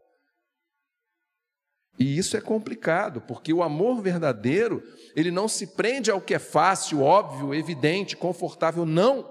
E 1.99 2.17
isso 2.19 2.37
é 2.37 2.41
complicado, 2.41 3.21
porque 3.21 3.53
o 3.53 3.63
amor 3.63 4.01
verdadeiro, 4.01 4.83
ele 5.15 5.31
não 5.31 5.47
se 5.47 5.69
prende 5.69 6.11
ao 6.11 6.21
que 6.21 6.35
é 6.35 6.39
fácil, 6.39 7.03
óbvio, 7.03 7.55
evidente, 7.55 8.17
confortável, 8.17 8.87
não. 8.87 9.31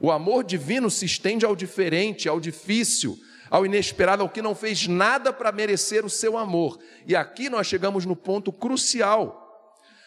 O 0.00 0.10
amor 0.12 0.44
divino 0.44 0.90
se 0.90 1.04
estende 1.04 1.44
ao 1.44 1.56
diferente, 1.56 2.28
ao 2.28 2.38
difícil, 2.38 3.18
ao 3.50 3.66
inesperado, 3.66 4.22
ao 4.22 4.28
que 4.28 4.40
não 4.40 4.54
fez 4.54 4.86
nada 4.86 5.32
para 5.32 5.50
merecer 5.50 6.04
o 6.04 6.10
seu 6.10 6.38
amor. 6.38 6.78
E 7.06 7.16
aqui 7.16 7.48
nós 7.50 7.66
chegamos 7.66 8.06
no 8.06 8.14
ponto 8.14 8.52
crucial. 8.52 9.46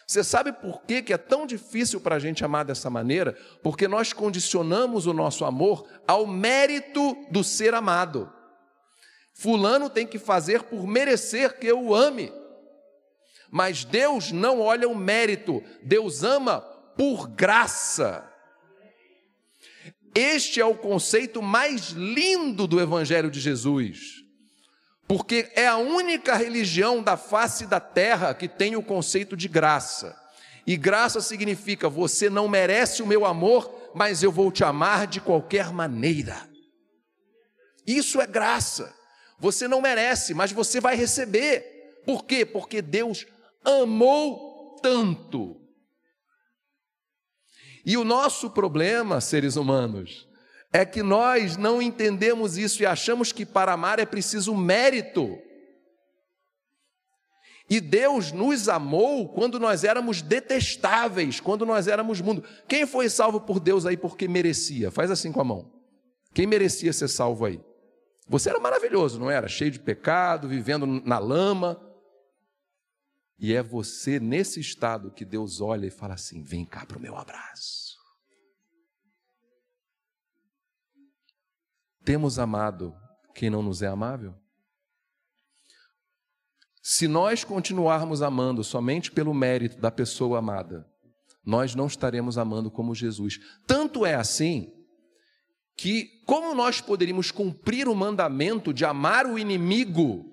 Você 0.06 0.24
sabe 0.24 0.52
por 0.52 0.82
que, 0.82 1.02
que 1.02 1.12
é 1.12 1.18
tão 1.18 1.46
difícil 1.46 2.00
para 2.00 2.16
a 2.16 2.18
gente 2.18 2.44
amar 2.44 2.64
dessa 2.64 2.90
maneira? 2.90 3.36
Porque 3.62 3.86
nós 3.86 4.12
condicionamos 4.12 5.06
o 5.06 5.12
nosso 5.12 5.44
amor 5.44 5.86
ao 6.06 6.26
mérito 6.26 7.16
do 7.30 7.44
ser 7.44 7.74
amado. 7.74 8.32
Fulano 9.42 9.90
tem 9.90 10.06
que 10.06 10.20
fazer 10.20 10.62
por 10.62 10.86
merecer 10.86 11.58
que 11.58 11.66
eu 11.66 11.82
o 11.82 11.94
ame. 11.96 12.32
Mas 13.50 13.84
Deus 13.84 14.30
não 14.30 14.60
olha 14.60 14.88
o 14.88 14.94
mérito, 14.94 15.60
Deus 15.82 16.22
ama 16.22 16.60
por 16.96 17.26
graça. 17.26 18.24
Este 20.14 20.60
é 20.60 20.64
o 20.64 20.76
conceito 20.76 21.42
mais 21.42 21.88
lindo 21.88 22.68
do 22.68 22.80
Evangelho 22.80 23.32
de 23.32 23.40
Jesus, 23.40 24.22
porque 25.08 25.50
é 25.56 25.66
a 25.66 25.76
única 25.76 26.36
religião 26.36 27.02
da 27.02 27.16
face 27.16 27.66
da 27.66 27.80
terra 27.80 28.32
que 28.34 28.46
tem 28.46 28.76
o 28.76 28.82
conceito 28.82 29.36
de 29.36 29.48
graça. 29.48 30.16
E 30.64 30.76
graça 30.76 31.20
significa 31.20 31.88
você 31.88 32.30
não 32.30 32.46
merece 32.46 33.02
o 33.02 33.06
meu 33.08 33.26
amor, 33.26 33.90
mas 33.92 34.22
eu 34.22 34.30
vou 34.30 34.52
te 34.52 34.62
amar 34.62 35.08
de 35.08 35.20
qualquer 35.20 35.72
maneira. 35.72 36.48
Isso 37.84 38.20
é 38.20 38.26
graça. 38.26 39.01
Você 39.42 39.68
não 39.68 39.82
merece, 39.82 40.32
mas 40.32 40.52
você 40.52 40.80
vai 40.80 40.96
receber. 40.96 42.00
Por 42.06 42.24
quê? 42.24 42.46
Porque 42.46 42.80
Deus 42.80 43.26
amou 43.62 44.76
tanto 44.80 45.62
e 47.84 47.96
o 47.96 48.04
nosso 48.04 48.50
problema, 48.50 49.20
seres 49.20 49.56
humanos, 49.56 50.28
é 50.72 50.84
que 50.84 51.02
nós 51.02 51.56
não 51.56 51.82
entendemos 51.82 52.56
isso 52.56 52.82
e 52.82 52.86
achamos 52.86 53.32
que 53.32 53.44
para 53.44 53.72
amar 53.72 53.98
é 53.98 54.06
preciso 54.06 54.54
mérito. 54.54 55.36
E 57.68 57.80
Deus 57.80 58.32
nos 58.32 58.68
amou 58.68 59.28
quando 59.32 59.58
nós 59.58 59.82
éramos 59.82 60.22
detestáveis, 60.22 61.40
quando 61.40 61.66
nós 61.66 61.88
éramos 61.88 62.20
mundo. 62.20 62.44
Quem 62.68 62.86
foi 62.86 63.08
salvo 63.08 63.40
por 63.40 63.58
Deus 63.58 63.84
aí 63.84 63.96
porque 63.96 64.28
merecia? 64.28 64.90
Faz 64.90 65.10
assim 65.10 65.32
com 65.32 65.40
a 65.40 65.44
mão. 65.44 65.72
Quem 66.34 66.46
merecia 66.46 66.92
ser 66.92 67.08
salvo 67.08 67.44
aí? 67.44 67.60
Você 68.28 68.50
era 68.50 68.60
maravilhoso, 68.60 69.18
não 69.18 69.30
era? 69.30 69.48
Cheio 69.48 69.70
de 69.70 69.80
pecado, 69.80 70.48
vivendo 70.48 70.86
na 70.86 71.18
lama. 71.18 71.80
E 73.38 73.54
é 73.54 73.62
você 73.62 74.20
nesse 74.20 74.60
estado 74.60 75.10
que 75.10 75.24
Deus 75.24 75.60
olha 75.60 75.86
e 75.86 75.90
fala 75.90 76.14
assim: 76.14 76.42
vem 76.42 76.64
cá 76.64 76.86
para 76.86 76.98
o 76.98 77.00
meu 77.00 77.16
abraço. 77.16 77.96
Temos 82.04 82.38
amado 82.38 82.94
quem 83.34 83.48
não 83.48 83.62
nos 83.62 83.82
é 83.82 83.86
amável? 83.86 84.34
Se 86.82 87.06
nós 87.06 87.44
continuarmos 87.44 88.22
amando 88.22 88.64
somente 88.64 89.10
pelo 89.10 89.32
mérito 89.32 89.80
da 89.80 89.90
pessoa 89.90 90.40
amada, 90.40 90.84
nós 91.44 91.74
não 91.74 91.86
estaremos 91.86 92.36
amando 92.36 92.70
como 92.70 92.94
Jesus. 92.94 93.38
Tanto 93.66 94.04
é 94.04 94.14
assim 94.14 94.72
que, 95.82 96.22
como 96.24 96.54
nós 96.54 96.80
poderíamos 96.80 97.32
cumprir 97.32 97.88
o 97.88 97.94
mandamento 97.96 98.72
de 98.72 98.84
amar 98.84 99.26
o 99.26 99.36
inimigo 99.36 100.24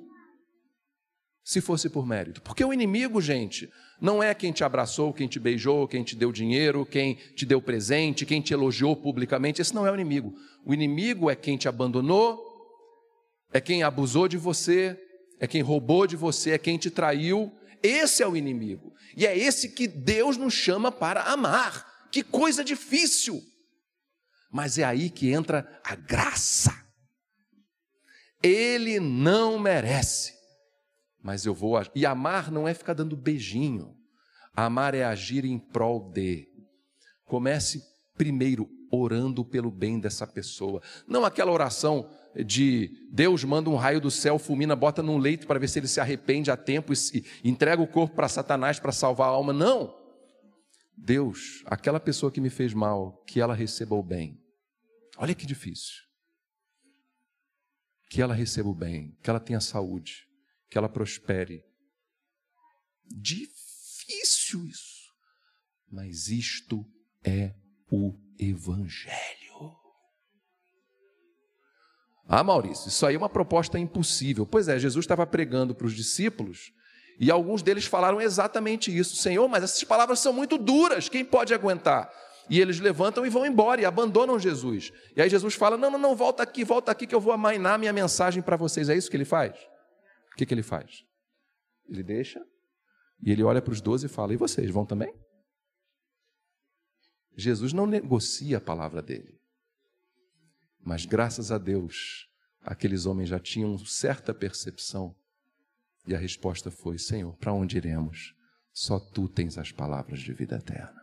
se 1.44 1.60
fosse 1.60 1.90
por 1.90 2.06
mérito. 2.06 2.40
Porque 2.44 2.64
o 2.64 2.72
inimigo, 2.72 3.20
gente, 3.20 3.68
não 4.00 4.22
é 4.22 4.36
quem 4.36 4.52
te 4.52 4.64
abraçou, 4.64 5.12
quem 5.12 5.28
te 5.28 5.40
beijou, 5.40 5.88
quem 5.88 6.04
te 6.04 6.16
deu 6.16 6.32
dinheiro, 6.32 6.86
quem 6.86 7.16
te 7.36 7.48
deu 7.48 7.60
presente, 7.60 8.28
quem 8.28 8.42
te 8.42 8.54
elogiou 8.54 8.96
publicamente. 8.96 9.60
Esse 9.60 9.74
não 9.74 9.88
é 9.88 9.92
o 9.92 9.96
inimigo. 9.96 10.36
O 10.64 10.72
inimigo 10.72 11.32
é 11.32 11.36
quem 11.36 11.58
te 11.58 11.68
abandonou, 11.68 12.40
é 13.52 13.60
quem 13.60 13.82
abusou 13.82 14.28
de 14.28 14.38
você, 14.38 14.96
é 15.40 15.48
quem 15.48 15.64
roubou 15.64 16.06
de 16.06 16.16
você, 16.16 16.52
é 16.52 16.58
quem 16.60 16.78
te 16.78 16.92
traiu. 16.92 17.52
Esse 17.82 18.22
é 18.22 18.28
o 18.28 18.38
inimigo. 18.38 18.94
E 19.18 19.26
é 19.26 19.36
esse 19.36 19.70
que 19.70 19.88
Deus 19.88 20.38
nos 20.38 20.54
chama 20.54 20.92
para 20.92 21.24
amar. 21.24 22.08
Que 22.12 22.22
coisa 22.22 22.64
difícil! 22.64 23.49
Mas 24.52 24.78
é 24.78 24.84
aí 24.84 25.10
que 25.10 25.32
entra 25.32 25.80
a 25.84 25.96
graça. 25.96 26.74
Ele 28.42 29.00
não 29.00 29.60
merece 29.60 30.40
mas 31.22 31.46
eu 31.46 31.54
vou. 31.54 31.76
E 31.94 32.06
amar 32.06 32.52
não 32.52 32.68
é 32.68 32.74
ficar 32.74 32.94
dando 32.94 33.16
beijinho. 33.16 33.96
Amar 34.56 34.96
é 34.96 35.04
agir 35.04 35.46
em 35.46 35.60
prol 35.60 36.12
de. 36.12 36.48
Comece 37.26 37.84
primeiro 38.18 38.70
orando 38.92 39.46
pelo 39.46 39.70
bem 39.70 40.00
dessa 40.00 40.26
pessoa. 40.26 40.82
Não 41.08 41.24
aquela 41.24 41.52
oração 41.52 42.10
de 42.46 42.90
Deus 43.12 43.44
manda 43.44 43.70
um 43.70 43.76
raio 43.76 44.02
do 44.02 44.10
céu, 44.10 44.40
fulmina, 44.40 44.76
bota 44.76 45.04
num 45.04 45.18
leito 45.18 45.46
para 45.46 45.60
ver 45.60 45.68
se 45.68 45.80
ele 45.80 45.88
se 45.88 46.00
arrepende 46.00 46.50
a 46.50 46.58
tempo 46.58 46.92
e 46.94 47.24
entrega 47.44 47.82
o 47.82 47.88
corpo 47.88 48.16
para 48.16 48.28
Satanás 48.28 48.80
para 48.80 48.92
salvar 48.92 49.28
a 49.28 49.32
alma. 49.32 49.54
Não. 49.54 49.99
Deus, 51.02 51.64
aquela 51.66 52.00
pessoa 52.00 52.32
que 52.32 52.42
me 52.42 52.50
fez 52.50 52.74
mal, 52.74 53.24
que 53.26 53.40
ela 53.40 53.54
receba 53.54 53.96
o 53.96 54.04
bem. 54.04 54.40
Olha 55.18 55.36
que 55.36 55.46
difícil. 55.46 56.04
Que 58.10 58.22
ela 58.22 58.34
receba 58.34 58.70
o 58.70 58.74
bem, 58.74 59.18
que 59.22 59.30
ela 59.30 59.40
tenha 59.40 59.60
saúde 59.60 60.30
que 60.70 60.78
ela 60.78 60.88
prospere. 60.88 61.66
Difícil 63.06 64.66
isso, 64.68 65.12
mas 65.92 66.28
isto 66.28 66.86
é 67.24 67.56
o 67.92 68.16
Evangelho. 68.38 69.18
Ah, 72.26 72.44
Maurício, 72.44 72.90
isso 72.90 73.06
aí 73.08 73.16
é 73.16 73.18
uma 73.18 73.28
proposta 73.28 73.80
impossível. 73.80 74.46
Pois 74.46 74.68
é, 74.68 74.78
Jesus 74.78 75.04
estava 75.04 75.26
pregando 75.26 75.74
para 75.74 75.88
os 75.88 75.96
discípulos 75.96 76.72
e 77.20 77.30
alguns 77.30 77.62
deles 77.62 77.86
falaram 77.86 78.22
exatamente 78.22 78.96
isso. 78.96 79.18
Senhor, 79.18 79.48
mas 79.50 79.64
essas 79.64 79.84
palavras 79.84 80.20
são 80.20 80.32
muito 80.32 80.58
duras, 80.58 81.10
quem 81.10 81.26
pode 81.26 81.54
aguentar? 81.54 82.10
E 82.50 82.60
eles 82.60 82.80
levantam 82.80 83.26
e 83.26 83.30
vão 83.30 83.46
embora 83.46 83.82
e 83.82 83.86
abandonam 83.86 84.40
Jesus. 84.40 84.92
E 85.16 85.22
aí 85.22 85.30
Jesus 85.30 85.54
fala: 85.54 85.78
Não, 85.78 85.92
não, 85.92 86.00
não, 86.00 86.16
volta 86.16 86.42
aqui, 86.42 86.64
volta 86.64 86.92
aqui 86.92 87.06
que 87.06 87.14
eu 87.14 87.20
vou 87.20 87.34
amainar 87.34 87.78
minha 87.78 87.94
mensagem 87.94 88.42
para 88.42 88.56
vocês. 88.56 88.90
É 88.90 88.96
isso 88.96 89.10
que 89.10 89.18
ele 89.18 89.26
faz? 89.26 89.54
O 90.34 90.36
que, 90.38 90.46
que 90.46 90.54
ele 90.54 90.64
faz? 90.64 91.04
Ele 91.88 92.02
deixa 92.02 92.42
e 93.22 93.32
ele 93.32 93.44
olha 93.44 93.62
para 93.62 93.74
os 93.74 93.82
doze 93.82 94.08
e 94.08 94.10
fala: 94.10 94.34
E 94.34 94.38
vocês 94.38 94.72
vão 94.72 94.86
também? 94.86 95.14
Jesus 97.38 97.72
não 97.72 97.86
negocia 97.86 98.58
a 98.58 98.62
palavra 98.62 99.02
dele. 99.02 99.38
Mas 100.84 101.06
graças 101.06 101.52
a 101.52 101.58
Deus, 101.58 102.28
aqueles 102.62 103.06
homens 103.06 103.30
já 103.30 103.40
tinham 103.40 103.78
certa 103.78 104.34
percepção. 104.34 105.16
E 106.08 106.16
a 106.16 106.18
resposta 106.18 106.72
foi: 106.72 106.98
Senhor, 106.98 107.36
para 107.38 107.54
onde 107.54 107.78
iremos? 107.78 108.34
Só 108.72 109.00
tu 109.00 109.28
tens 109.28 109.58
as 109.58 109.72
palavras 109.72 110.20
de 110.20 110.34
vida 110.34 110.56
eterna. 110.58 111.02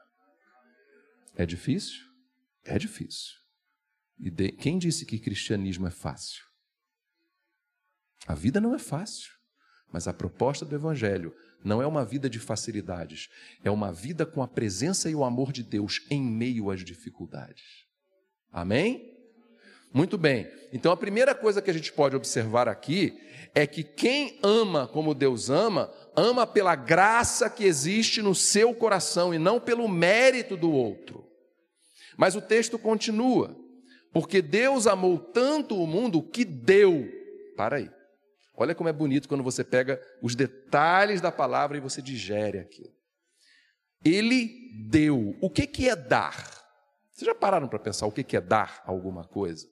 É 1.35 1.45
difícil? 1.45 2.05
É 2.65 2.79
difícil. 2.79 3.35
E 4.19 4.31
de... 4.31 4.53
quem 4.53 4.79
disse 4.79 5.05
que 5.05 5.19
cristianismo 5.19 5.87
é 5.87 5.91
fácil? 5.91 6.43
A 8.27 8.35
vida 8.35 8.61
não 8.61 8.75
é 8.75 8.79
fácil, 8.79 9.31
mas 9.93 10.09
a 10.09 10.13
proposta 10.13 10.65
do 10.65 10.75
Evangelho 10.75 11.35
não 11.65 11.83
é 11.83 11.87
uma 11.87 12.05
vida 12.05 12.29
de 12.29 12.39
facilidades, 12.39 13.29
é 13.63 13.71
uma 13.71 13.93
vida 13.93 14.25
com 14.25 14.43
a 14.43 14.49
presença 14.49 15.11
e 15.11 15.15
o 15.15 15.25
amor 15.25 15.53
de 15.53 15.63
Deus 15.63 16.07
em 16.11 16.23
meio 16.23 16.71
às 16.71 16.83
dificuldades. 16.83 17.87
Amém? 18.51 19.16
Muito 19.93 20.19
bem. 20.19 20.51
Então 20.73 20.93
a 20.93 20.97
primeira 20.97 21.35
coisa 21.35 21.63
que 21.63 21.71
a 21.71 21.75
gente 21.75 21.93
pode 21.93 22.17
observar 22.17 22.69
aqui 22.69 23.19
é 23.55 23.67
que 23.67 23.83
quem 23.83 24.39
ama 24.43 24.87
como 24.87 25.15
Deus 25.15 25.49
ama, 25.49 25.91
ama 26.15 26.47
pela 26.47 26.75
graça 26.75 27.49
que 27.49 27.65
existe 27.65 28.21
no 28.21 28.35
seu 28.35 28.75
coração 28.75 29.33
e 29.33 29.39
não 29.39 29.59
pelo 29.59 29.89
mérito 29.89 30.57
do 30.57 30.71
outro. 30.71 31.27
Mas 32.17 32.37
o 32.37 32.43
texto 32.43 32.79
continua, 32.79 33.57
porque 34.13 34.43
Deus 34.43 34.87
amou 34.87 35.19
tanto 35.19 35.81
o 35.83 35.87
mundo 35.87 36.23
que 36.23 36.45
deu. 36.45 37.09
Para 37.57 37.77
aí. 37.77 37.91
Olha 38.55 38.75
como 38.75 38.89
é 38.89 38.93
bonito 38.93 39.29
quando 39.29 39.43
você 39.43 39.65
pega 39.65 40.01
os 40.23 40.35
detalhes 40.35 41.21
da 41.21 41.33
palavra 41.33 41.77
e 41.77 41.81
você 41.81 42.03
digere 42.03 42.59
aquilo. 42.59 42.95
Ele 44.05 44.71
deu. 44.89 45.35
O 45.41 45.51
que, 45.51 45.67
que 45.67 45.89
é 45.89 45.97
dar? 45.97 46.37
Vocês 47.11 47.27
já 47.27 47.35
pararam 47.35 47.69
para 47.69 47.79
pensar 47.79 48.07
o 48.07 48.13
que, 48.13 48.23
que 48.23 48.37
é 48.37 48.41
dar 48.41 48.83
alguma 48.87 49.25
coisa? 49.25 49.67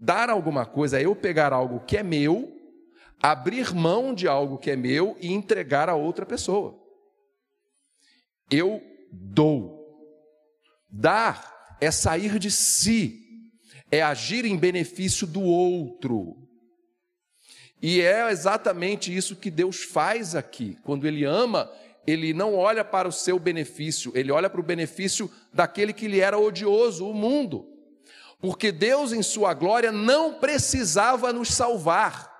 Dar 0.00 0.30
alguma 0.30 0.64
coisa 0.64 0.98
é 0.98 1.04
eu 1.04 1.14
pegar 1.14 1.52
algo 1.52 1.80
que 1.80 1.98
é 1.98 2.02
meu, 2.02 2.56
abrir 3.22 3.74
mão 3.74 4.14
de 4.14 4.26
algo 4.26 4.56
que 4.56 4.70
é 4.70 4.76
meu 4.76 5.14
e 5.20 5.30
entregar 5.30 5.90
a 5.90 5.94
outra 5.94 6.24
pessoa. 6.24 6.80
Eu 8.50 8.82
dou. 9.12 9.78
Dar 10.88 11.76
é 11.82 11.90
sair 11.90 12.38
de 12.38 12.50
si, 12.50 13.52
é 13.90 14.00
agir 14.00 14.46
em 14.46 14.56
benefício 14.56 15.26
do 15.26 15.42
outro. 15.42 16.48
E 17.82 18.00
é 18.00 18.30
exatamente 18.30 19.14
isso 19.14 19.36
que 19.36 19.50
Deus 19.50 19.82
faz 19.82 20.34
aqui. 20.34 20.78
Quando 20.82 21.06
Ele 21.06 21.24
ama, 21.24 21.70
Ele 22.06 22.32
não 22.32 22.54
olha 22.54 22.84
para 22.84 23.06
o 23.06 23.12
seu 23.12 23.38
benefício, 23.38 24.12
Ele 24.14 24.32
olha 24.32 24.48
para 24.48 24.60
o 24.60 24.64
benefício 24.64 25.30
daquele 25.52 25.92
que 25.92 26.08
lhe 26.08 26.20
era 26.20 26.38
odioso, 26.38 27.06
o 27.06 27.14
mundo. 27.14 27.66
Porque 28.40 28.72
Deus, 28.72 29.12
em 29.12 29.22
Sua 29.22 29.52
glória, 29.54 29.92
não 29.92 30.34
precisava 30.34 31.32
nos 31.32 31.52
salvar. 31.52 32.30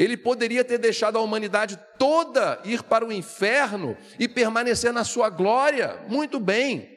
Ele 0.00 0.16
poderia 0.16 0.64
ter 0.64 0.78
deixado 0.78 1.18
a 1.18 1.20
humanidade 1.20 1.78
toda 1.98 2.58
ir 2.64 2.82
para 2.82 3.06
o 3.06 3.12
inferno 3.12 3.94
e 4.18 4.26
permanecer 4.26 4.94
na 4.94 5.04
sua 5.04 5.28
glória, 5.28 6.02
muito 6.08 6.40
bem. 6.40 6.88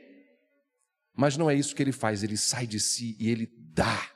Mas 1.13 1.35
não 1.35 1.49
é 1.49 1.53
isso 1.53 1.75
que 1.75 1.83
ele 1.83 1.91
faz, 1.91 2.23
ele 2.23 2.37
sai 2.37 2.65
de 2.65 2.79
si 2.79 3.17
e 3.19 3.29
ele 3.29 3.51
dá, 3.57 4.09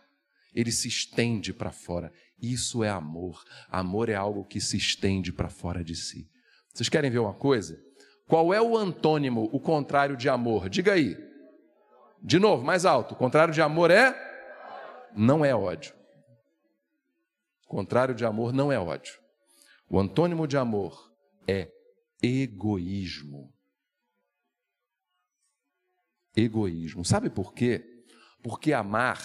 ele 0.55 0.71
se 0.71 0.87
estende 0.87 1.51
para 1.51 1.73
fora. 1.73 2.13
Isso 2.41 2.81
é 2.81 2.89
amor. 2.89 3.43
Amor 3.69 4.07
é 4.07 4.15
algo 4.15 4.45
que 4.45 4.61
se 4.61 4.77
estende 4.77 5.33
para 5.33 5.49
fora 5.49 5.83
de 5.83 5.93
si. 5.93 6.29
Vocês 6.73 6.87
querem 6.87 7.11
ver 7.11 7.19
uma 7.19 7.33
coisa? 7.33 7.77
Qual 8.25 8.53
é 8.53 8.61
o 8.61 8.77
antônimo, 8.77 9.49
o 9.51 9.59
contrário 9.59 10.15
de 10.15 10.29
amor? 10.29 10.69
Diga 10.69 10.93
aí. 10.93 11.26
De 12.21 12.39
novo, 12.39 12.63
mais 12.63 12.85
alto. 12.85 13.13
O 13.13 13.17
contrário 13.17 13.53
de 13.53 13.61
amor 13.61 13.91
é? 13.91 14.15
Não 15.15 15.43
é 15.43 15.55
ódio. 15.55 15.93
O 17.65 17.69
contrário 17.69 18.15
de 18.15 18.25
amor 18.25 18.53
não 18.53 18.71
é 18.71 18.79
ódio. 18.79 19.19
O 19.89 19.99
antônimo 19.99 20.47
de 20.47 20.57
amor 20.57 21.11
é 21.47 21.71
egoísmo 22.21 23.53
egoísmo. 26.41 27.03
Sabe 27.03 27.29
por 27.29 27.53
quê? 27.53 27.83
Porque 28.43 28.73
amar 28.73 29.19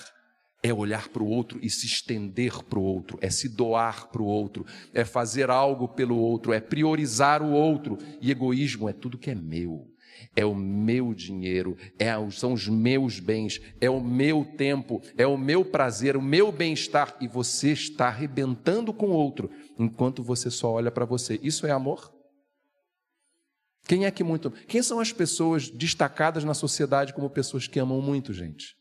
é 0.63 0.73
olhar 0.73 1.09
para 1.09 1.23
o 1.23 1.29
outro 1.29 1.59
e 1.63 1.69
se 1.69 1.87
estender 1.87 2.63
para 2.65 2.79
o 2.79 2.83
outro, 2.83 3.19
é 3.21 3.29
se 3.29 3.49
doar 3.49 4.09
para 4.09 4.23
o 4.23 4.27
outro, 4.27 4.65
é 4.95 5.05
fazer 5.05 5.51
algo 5.51 5.89
pelo 5.89 6.17
outro, 6.17 6.53
é 6.53 6.61
priorizar 6.61 7.43
o 7.43 7.51
outro. 7.51 7.99
E 8.21 8.31
egoísmo 8.31 8.89
é 8.89 8.93
tudo 8.93 9.19
que 9.19 9.31
é 9.31 9.35
meu. 9.35 9.92
É 10.35 10.45
o 10.45 10.55
meu 10.55 11.15
dinheiro, 11.15 11.77
é, 11.99 12.13
são 12.31 12.53
os 12.53 12.69
meus 12.69 13.19
bens, 13.21 13.61
é 13.81 13.91
o 13.91 14.01
meu 14.01 14.45
tempo, 14.57 15.03
é 15.17 15.27
o 15.27 15.37
meu 15.37 15.65
prazer, 15.65 16.17
o 16.17 16.23
meu 16.23 16.51
bem-estar. 16.51 17.17
E 17.21 17.29
você 17.29 17.73
está 17.73 18.09
arrebentando 18.09 18.93
com 18.93 19.07
o 19.07 19.15
outro 19.15 19.51
enquanto 19.79 20.23
você 20.23 20.51
só 20.51 20.73
olha 20.73 20.91
para 20.91 21.05
você. 21.05 21.39
Isso 21.43 21.67
é 21.67 21.71
amor? 21.71 22.13
Quem 23.87 24.07
é 24.07 24.11
que 24.11 24.23
muito. 24.23 24.51
Quem 24.51 24.83
são 24.83 25.01
as 25.01 25.13
pessoas 25.13 25.69
destacadas 25.69 26.45
na 26.45 26.55
sociedade 26.55 27.13
como 27.13 27.29
pessoas 27.29 27.67
que 27.67 27.81
amam 27.81 28.01
muito, 28.01 28.33
gente? 28.33 28.77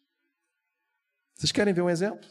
Vocês 1.35 1.51
querem 1.51 1.73
ver 1.73 1.81
um 1.81 1.89
exemplo? 1.89 2.29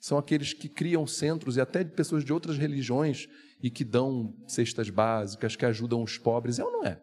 São 0.00 0.18
aqueles 0.18 0.52
que 0.52 0.68
criam 0.68 1.06
centros 1.06 1.56
e 1.56 1.60
até 1.60 1.84
pessoas 1.84 2.24
de 2.24 2.32
outras 2.32 2.58
religiões 2.58 3.28
e 3.62 3.70
que 3.70 3.84
dão 3.84 4.34
cestas 4.48 4.90
básicas, 4.90 5.54
que 5.54 5.64
ajudam 5.64 6.02
os 6.02 6.18
pobres. 6.18 6.58
É 6.58 6.64
ou 6.64 6.72
não 6.72 6.84
é? 6.84 7.00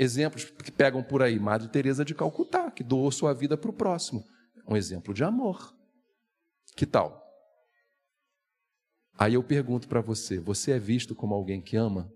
Exemplos 0.00 0.44
que 0.44 0.70
pegam 0.70 1.02
por 1.02 1.22
aí, 1.22 1.40
Madre 1.40 1.66
Teresa 1.66 2.04
de 2.04 2.14
Calcutá, 2.14 2.70
que 2.70 2.84
doou 2.84 3.10
sua 3.10 3.34
vida 3.34 3.56
para 3.56 3.68
o 3.68 3.74
próximo. 3.74 4.24
Um 4.64 4.76
exemplo 4.76 5.12
de 5.12 5.24
amor. 5.24 5.74
Que 6.76 6.86
tal? 6.86 7.20
Aí 9.18 9.34
eu 9.34 9.42
pergunto 9.42 9.88
para 9.88 10.00
você: 10.00 10.38
você 10.38 10.70
é 10.70 10.78
visto 10.78 11.16
como 11.16 11.34
alguém 11.34 11.60
que 11.60 11.76
ama? 11.76 12.08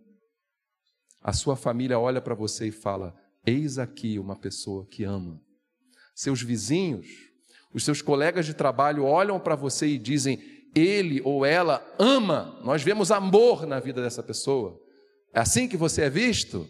A 1.21 1.33
sua 1.33 1.57
família 1.57 1.99
olha 1.99 2.21
para 2.21 2.37
você 2.37 2.69
e 2.69 2.73
fala: 2.73 3.13
Eis 3.45 3.79
aqui 3.79 4.17
uma 4.17 4.37
pessoa 4.37 4.87
que 4.87 5.03
ama. 5.03 5.43
Seus 6.15 6.41
vizinhos, 6.41 7.09
os 7.75 7.85
seus 7.85 8.01
colegas 8.01 8.47
de 8.47 8.55
trabalho 8.55 9.05
olham 9.05 9.41
para 9.41 9.57
você 9.57 9.89
e 9.89 9.99
dizem: 9.99 10.41
Ele 10.73 11.21
ou 11.25 11.45
ela 11.45 11.85
ama. 11.99 12.61
Nós 12.63 12.81
vemos 12.81 13.11
amor 13.11 13.67
na 13.67 13.81
vida 13.81 14.01
dessa 14.01 14.23
pessoa. 14.23 14.81
É 15.35 15.41
assim 15.41 15.67
que 15.67 15.77
você 15.77 16.03
é 16.03 16.11
visto? 16.11 16.69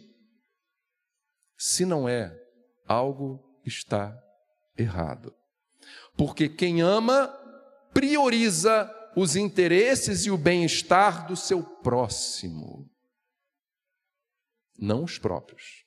Se 1.65 1.87
não 1.87 2.09
é, 2.09 2.37
algo 2.89 3.41
está 3.65 4.21
errado. 4.77 5.33
Porque 6.17 6.49
quem 6.49 6.83
ama 6.83 7.29
prioriza 7.95 8.93
os 9.15 9.37
interesses 9.37 10.27
e 10.27 10.31
o 10.33 10.37
bem-estar 10.37 11.29
do 11.29 11.37
seu 11.37 11.63
próximo 11.63 12.91
não 14.77 15.05
os 15.05 15.21
próprios. 15.21 15.85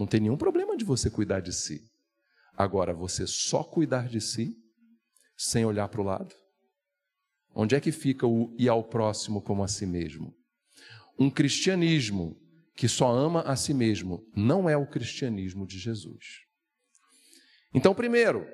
Não 0.00 0.04
tem 0.04 0.18
nenhum 0.18 0.36
problema 0.36 0.76
de 0.76 0.84
você 0.84 1.08
cuidar 1.08 1.38
de 1.38 1.52
si. 1.52 1.88
Agora, 2.56 2.92
você 2.92 3.24
só 3.24 3.62
cuidar 3.62 4.08
de 4.08 4.20
si, 4.20 4.60
sem 5.36 5.64
olhar 5.64 5.86
para 5.86 6.00
o 6.00 6.04
lado? 6.04 6.34
Onde 7.54 7.76
é 7.76 7.80
que 7.80 7.92
fica 7.92 8.26
o 8.26 8.52
ir 8.58 8.68
ao 8.68 8.82
próximo 8.82 9.40
como 9.40 9.62
a 9.62 9.68
si 9.68 9.86
mesmo? 9.86 10.34
Um 11.16 11.30
cristianismo 11.30 12.36
que 12.74 12.88
só 12.88 13.10
ama 13.10 13.42
a 13.42 13.56
si 13.56 13.72
mesmo 13.72 14.26
não 14.36 14.68
é 14.68 14.76
o 14.76 14.86
cristianismo 14.86 15.66
de 15.66 15.78
Jesus. 15.78 16.42
Então, 17.72 17.94
primeiro, 17.94 18.46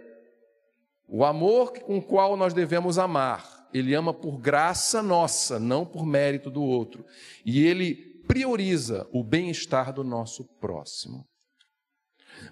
o 1.08 1.24
amor 1.24 1.72
com 1.72 1.98
o 1.98 2.02
qual 2.02 2.36
nós 2.36 2.54
devemos 2.54 2.98
amar, 2.98 3.68
ele 3.72 3.94
ama 3.94 4.12
por 4.12 4.38
graça 4.38 5.02
nossa, 5.02 5.58
não 5.58 5.84
por 5.84 6.06
mérito 6.06 6.50
do 6.50 6.62
outro. 6.62 7.04
E 7.44 7.66
ele 7.66 7.94
prioriza 8.26 9.08
o 9.12 9.24
bem-estar 9.24 9.92
do 9.92 10.04
nosso 10.04 10.44
próximo. 10.60 11.26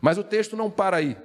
Mas 0.00 0.18
o 0.18 0.24
texto 0.24 0.56
não 0.56 0.70
para 0.70 0.96
aí. 0.96 1.16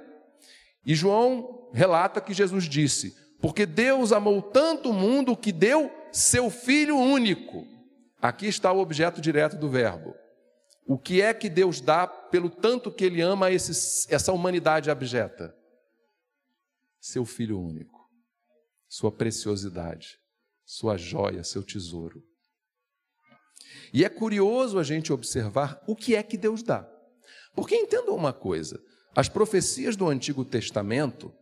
E 0.86 0.94
João 0.94 1.70
relata 1.72 2.20
que 2.20 2.32
Jesus 2.32 2.64
disse: 2.64 3.14
Porque 3.40 3.66
Deus 3.66 4.12
amou 4.12 4.40
tanto 4.40 4.90
o 4.90 4.94
mundo 4.94 5.36
que 5.36 5.52
deu 5.52 5.90
seu 6.12 6.50
Filho 6.50 6.96
único. 6.96 7.66
Aqui 8.20 8.46
está 8.46 8.72
o 8.72 8.78
objeto 8.78 9.20
direto 9.20 9.56
do 9.56 9.68
verbo. 9.68 10.14
O 10.86 10.98
que 10.98 11.22
é 11.22 11.32
que 11.32 11.48
Deus 11.48 11.80
dá 11.80 12.06
pelo 12.06 12.50
tanto 12.50 12.92
que 12.92 13.04
Ele 13.04 13.20
ama 13.20 13.50
esse, 13.50 14.06
essa 14.12 14.32
humanidade 14.32 14.90
abjeta? 14.90 15.56
Seu 17.00 17.24
Filho 17.24 17.58
único, 17.58 18.10
sua 18.88 19.10
preciosidade, 19.10 20.18
sua 20.64 20.96
joia, 20.96 21.42
seu 21.42 21.62
tesouro. 21.62 22.22
E 23.92 24.04
é 24.04 24.08
curioso 24.08 24.78
a 24.78 24.82
gente 24.82 25.12
observar 25.12 25.82
o 25.86 25.96
que 25.96 26.14
é 26.14 26.22
que 26.22 26.36
Deus 26.36 26.62
dá. 26.62 26.88
Porque 27.54 27.76
entendam 27.76 28.14
uma 28.14 28.32
coisa: 28.32 28.82
as 29.14 29.28
profecias 29.28 29.96
do 29.96 30.08
Antigo 30.08 30.44
Testamento, 30.44 31.32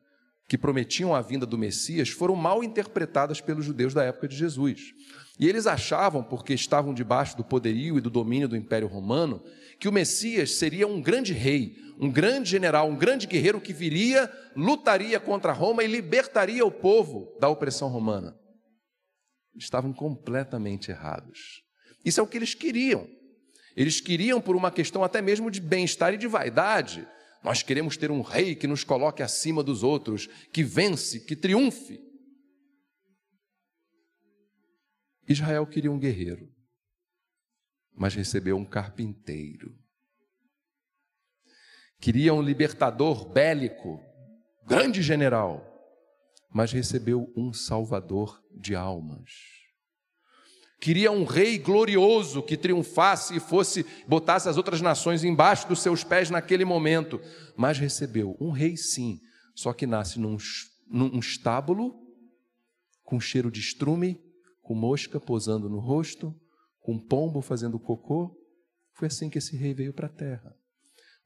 que 0.52 0.58
prometiam 0.58 1.14
a 1.14 1.22
vinda 1.22 1.46
do 1.46 1.56
Messias, 1.56 2.10
foram 2.10 2.36
mal 2.36 2.62
interpretadas 2.62 3.40
pelos 3.40 3.64
judeus 3.64 3.94
da 3.94 4.04
época 4.04 4.28
de 4.28 4.36
Jesus. 4.36 4.92
E 5.40 5.48
eles 5.48 5.66
achavam, 5.66 6.22
porque 6.22 6.52
estavam 6.52 6.92
debaixo 6.92 7.38
do 7.38 7.42
poderio 7.42 7.96
e 7.96 8.02
do 8.02 8.10
domínio 8.10 8.46
do 8.46 8.54
Império 8.54 8.86
Romano, 8.86 9.42
que 9.80 9.88
o 9.88 9.92
Messias 9.92 10.56
seria 10.56 10.86
um 10.86 11.00
grande 11.00 11.32
rei, 11.32 11.74
um 11.98 12.10
grande 12.10 12.50
general, 12.50 12.86
um 12.86 12.94
grande 12.94 13.26
guerreiro 13.26 13.62
que 13.62 13.72
viria, 13.72 14.30
lutaria 14.54 15.18
contra 15.18 15.54
Roma 15.54 15.82
e 15.84 15.86
libertaria 15.86 16.66
o 16.66 16.70
povo 16.70 17.34
da 17.40 17.48
opressão 17.48 17.88
romana. 17.88 18.36
Estavam 19.56 19.90
completamente 19.90 20.90
errados. 20.90 21.62
Isso 22.04 22.20
é 22.20 22.22
o 22.22 22.26
que 22.26 22.36
eles 22.36 22.52
queriam. 22.52 23.08
Eles 23.74 24.02
queriam, 24.02 24.38
por 24.38 24.54
uma 24.54 24.70
questão 24.70 25.02
até 25.02 25.22
mesmo 25.22 25.50
de 25.50 25.62
bem-estar 25.62 26.12
e 26.12 26.18
de 26.18 26.26
vaidade, 26.26 27.08
nós 27.42 27.62
queremos 27.62 27.96
ter 27.96 28.10
um 28.10 28.20
rei 28.20 28.54
que 28.54 28.66
nos 28.66 28.84
coloque 28.84 29.22
acima 29.22 29.62
dos 29.62 29.82
outros, 29.82 30.26
que 30.52 30.62
vence, 30.62 31.20
que 31.20 31.34
triunfe. 31.34 32.00
Israel 35.28 35.66
queria 35.66 35.90
um 35.90 35.98
guerreiro, 35.98 36.52
mas 37.94 38.14
recebeu 38.14 38.56
um 38.56 38.64
carpinteiro. 38.64 39.76
Queria 42.00 42.34
um 42.34 42.42
libertador 42.42 43.28
bélico, 43.28 44.00
grande 44.66 45.02
general, 45.02 45.68
mas 46.50 46.72
recebeu 46.72 47.32
um 47.36 47.52
salvador 47.52 48.42
de 48.52 48.74
almas. 48.74 49.61
Queria 50.82 51.12
um 51.12 51.22
rei 51.22 51.58
glorioso 51.58 52.42
que 52.42 52.56
triunfasse 52.56 53.36
e 53.36 53.40
fosse 53.40 53.86
botasse 54.08 54.48
as 54.48 54.56
outras 54.56 54.80
nações 54.80 55.22
embaixo 55.22 55.68
dos 55.68 55.80
seus 55.80 56.02
pés 56.02 56.28
naquele 56.28 56.64
momento, 56.64 57.20
mas 57.56 57.78
recebeu 57.78 58.36
um 58.40 58.50
rei 58.50 58.76
sim, 58.76 59.20
só 59.54 59.72
que 59.72 59.86
nasce 59.86 60.18
num, 60.18 60.36
num 60.90 61.20
estábulo 61.20 61.94
com 63.04 63.20
cheiro 63.20 63.48
de 63.48 63.60
estrume 63.60 64.20
com 64.60 64.74
mosca 64.74 65.20
posando 65.20 65.68
no 65.68 65.78
rosto, 65.78 66.34
com 66.80 66.98
pombo 66.98 67.40
fazendo 67.40 67.78
cocô. 67.78 68.34
Foi 68.94 69.06
assim 69.06 69.30
que 69.30 69.38
esse 69.38 69.56
rei 69.56 69.72
veio 69.72 69.92
para 69.92 70.06
a 70.08 70.12
terra. 70.12 70.52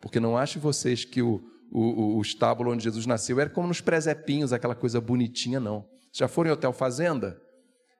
Porque 0.03 0.21
não 0.21 0.37
ache 0.37 0.59
vocês 0.59 1.03
que 1.03 1.23
o, 1.23 1.42
o, 1.73 2.19
o 2.19 2.21
estábulo 2.21 2.73
onde 2.73 2.85
Jesus 2.85 3.07
nasceu 3.07 3.40
era 3.40 3.49
como 3.49 3.69
nos 3.69 3.81
presepinhos, 3.81 4.53
aquela 4.53 4.75
coisa 4.75 5.01
bonitinha, 5.01 5.59
não. 5.59 5.88
Já 6.12 6.29
foram 6.29 6.51
em 6.51 6.53
hotel 6.53 6.75
fazenda? 6.75 7.40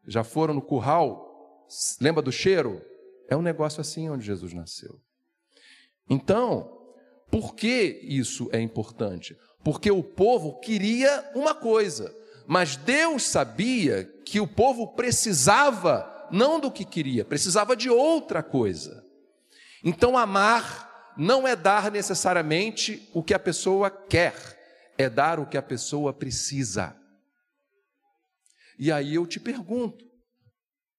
Já 0.07 0.23
foram 0.23 0.53
no 0.53 0.61
curral? 0.61 1.26
Lembra 2.00 2.22
do 2.22 2.33
cheiro? 2.33 2.83
É 3.29 3.37
um 3.37 3.42
negócio 3.42 3.81
assim 3.81 4.09
onde 4.09 4.24
Jesus 4.24 4.52
nasceu. 4.52 5.00
Então, 6.09 6.76
por 7.31 7.55
que 7.55 8.00
isso 8.02 8.48
é 8.52 8.61
importante? 8.61 9.37
Porque 9.64 9.90
o 9.90 10.02
povo 10.02 10.61
queria 10.61 11.31
uma 11.35 11.55
coisa, 11.55 12.14
mas 12.46 12.76
Deus 12.76 13.24
sabia 13.24 14.05
que 14.24 14.38
o 14.38 14.46
povo 14.46 14.94
precisava 14.94 16.29
não 16.31 16.61
do 16.61 16.70
que 16.70 16.85
queria, 16.85 17.24
precisava 17.24 17.76
de 17.76 17.90
outra 17.90 18.42
coisa. 18.42 19.05
Então, 19.83 20.16
amar 20.16 21.14
não 21.16 21.46
é 21.46 21.57
dar 21.57 21.90
necessariamente 21.90 23.09
o 23.12 23.22
que 23.22 23.35
a 23.35 23.38
pessoa 23.38 23.90
quer, 23.90 24.35
é 24.98 25.09
dar 25.09 25.40
o 25.40 25.46
que 25.46 25.57
a 25.57 25.62
pessoa 25.62 26.12
precisa. 26.12 26.96
E 28.79 28.92
aí 28.92 29.14
eu 29.14 29.26
te 29.26 29.40
pergunto: 29.40 30.05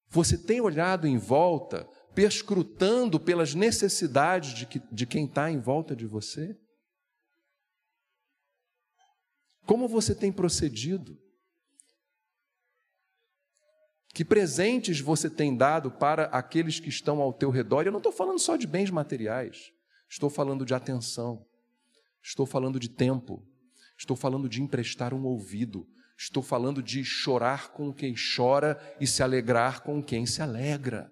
você 0.10 0.38
tem 0.38 0.62
olhado 0.62 1.08
em 1.08 1.18
volta, 1.18 1.88
perscrutando 2.16 3.20
pelas 3.20 3.54
necessidades 3.54 4.54
de, 4.54 4.66
que, 4.66 4.80
de 4.92 5.06
quem 5.06 5.26
está 5.26 5.52
em 5.52 5.60
volta 5.60 5.96
de 5.96 6.06
você? 6.06 6.58
Como 9.66 9.88
você 9.88 10.16
tem 10.16 10.32
procedido? 10.32 11.20
Que 14.14 14.24
presentes 14.24 15.00
você 15.02 15.30
tem 15.30 15.56
dado 15.56 15.92
para 15.92 16.24
aqueles 16.28 16.80
que 16.80 16.90
estão 16.90 17.22
ao 17.22 17.34
teu 17.34 17.52
redor? 17.52 17.86
Eu 17.86 17.92
não 17.92 18.00
estou 18.00 18.14
falando 18.14 18.40
só 18.40 18.56
de 18.56 18.66
bens 18.66 18.90
materiais, 18.90 19.72
estou 20.10 20.30
falando 20.30 20.66
de 20.66 20.74
atenção, 20.74 21.46
estou 22.24 22.46
falando 22.46 22.80
de 22.80 22.90
tempo, 22.90 23.46
estou 23.98 24.16
falando 24.16 24.48
de 24.48 24.62
emprestar 24.62 25.14
um 25.14 25.26
ouvido, 25.26 25.86
estou 26.18 26.42
falando 26.42 26.82
de 26.82 27.04
chorar 27.04 27.72
com 27.72 27.94
quem 27.94 28.16
chora 28.36 28.78
e 29.00 29.06
se 29.06 29.22
alegrar 29.22 29.84
com 29.84 30.02
quem 30.02 30.26
se 30.26 30.42
alegra. 30.42 31.12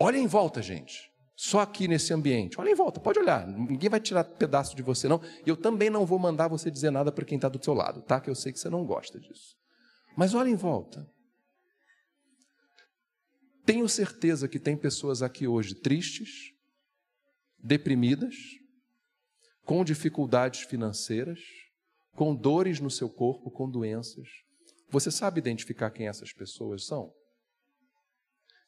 Olha 0.00 0.18
em 0.18 0.26
volta, 0.26 0.60
gente. 0.60 1.08
Só 1.36 1.60
aqui 1.60 1.86
nesse 1.86 2.12
ambiente. 2.12 2.60
Olha 2.60 2.70
em 2.70 2.74
volta, 2.74 2.98
pode 2.98 3.18
olhar. 3.18 3.46
Ninguém 3.46 3.88
vai 3.88 4.00
tirar 4.00 4.24
pedaço 4.24 4.74
de 4.74 4.82
você, 4.82 5.06
não. 5.06 5.22
E 5.46 5.48
eu 5.48 5.56
também 5.56 5.88
não 5.88 6.04
vou 6.04 6.18
mandar 6.18 6.48
você 6.48 6.70
dizer 6.70 6.90
nada 6.90 7.12
para 7.12 7.24
quem 7.24 7.36
está 7.36 7.48
do 7.48 7.62
seu 7.62 7.74
lado, 7.74 8.02
tá? 8.02 8.20
Que 8.20 8.28
eu 8.28 8.34
sei 8.34 8.52
que 8.52 8.58
você 8.58 8.68
não 8.68 8.84
gosta 8.84 9.20
disso. 9.20 9.56
Mas 10.16 10.34
olha 10.34 10.48
em 10.48 10.56
volta. 10.56 11.08
Tenho 13.64 13.88
certeza 13.88 14.48
que 14.48 14.58
tem 14.58 14.76
pessoas 14.76 15.22
aqui 15.22 15.46
hoje 15.46 15.76
tristes, 15.76 16.52
deprimidas, 17.58 18.34
com 19.64 19.84
dificuldades 19.84 20.62
financeiras, 20.62 21.38
com 22.18 22.34
dores 22.34 22.80
no 22.80 22.90
seu 22.90 23.08
corpo, 23.08 23.48
com 23.48 23.70
doenças. 23.70 24.28
Você 24.90 25.08
sabe 25.08 25.38
identificar 25.38 25.88
quem 25.92 26.08
essas 26.08 26.32
pessoas 26.32 26.84
são? 26.84 27.14